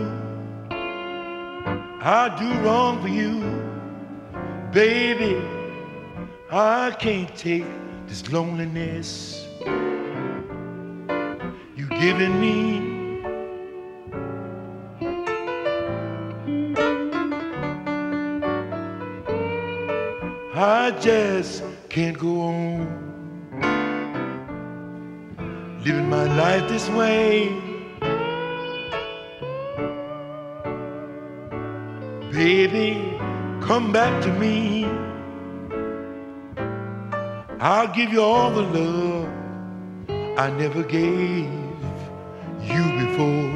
I 2.01 2.33
do 2.39 2.47
wrong 2.63 3.01
for 3.01 3.09
you, 3.09 3.33
baby. 4.71 5.35
I 6.51 6.95
can't 6.97 7.35
take 7.35 7.65
this 8.07 8.31
loneliness 8.31 9.45
you 11.75 11.85
giving 11.99 12.39
me. 12.39 12.94
I 20.85 20.91
just 20.91 21.63
can't 21.89 22.15
go 22.15 22.41
on 22.41 22.85
living 25.83 26.07
my 26.07 26.25
life 26.37 26.69
this 26.69 26.87
way. 26.89 27.49
Baby, 32.31 33.17
come 33.65 33.91
back 33.91 34.21
to 34.25 34.31
me. 34.33 34.85
I'll 37.59 37.91
give 37.91 38.13
you 38.13 38.21
all 38.21 38.51
the 38.51 38.61
love 38.61 39.27
I 40.37 40.51
never 40.51 40.83
gave 40.83 41.49
you 42.61 42.83
before. 43.01 43.49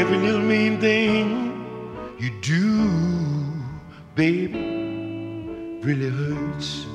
Every 0.00 0.18
little 0.18 0.40
mean 0.40 0.80
thing 0.80 1.41
baby, 4.22 4.56
really 5.82 6.08
hurts. 6.08 6.91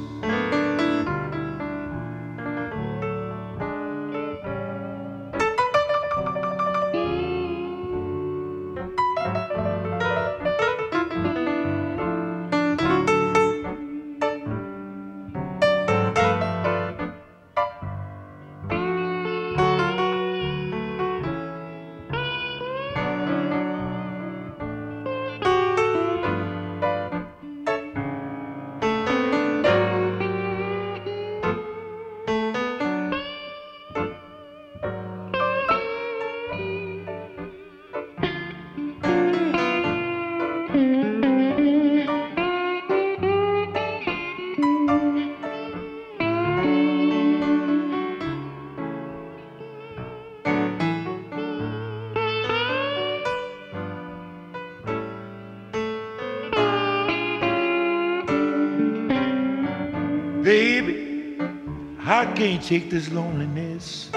can't 62.38 62.62
take 62.62 62.92
this 62.92 63.10
loneliness. 63.10 64.12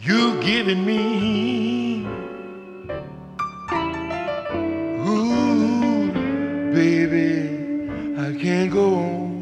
You've 0.00 0.42
given 0.42 0.84
me. 0.84 2.04
Ooh, 5.06 6.10
baby, 6.74 7.88
I 8.18 8.34
can't 8.42 8.72
go 8.72 8.94
on 8.94 9.36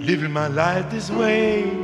living 0.00 0.32
my 0.32 0.48
life 0.48 0.90
this 0.90 1.08
way. 1.08 1.83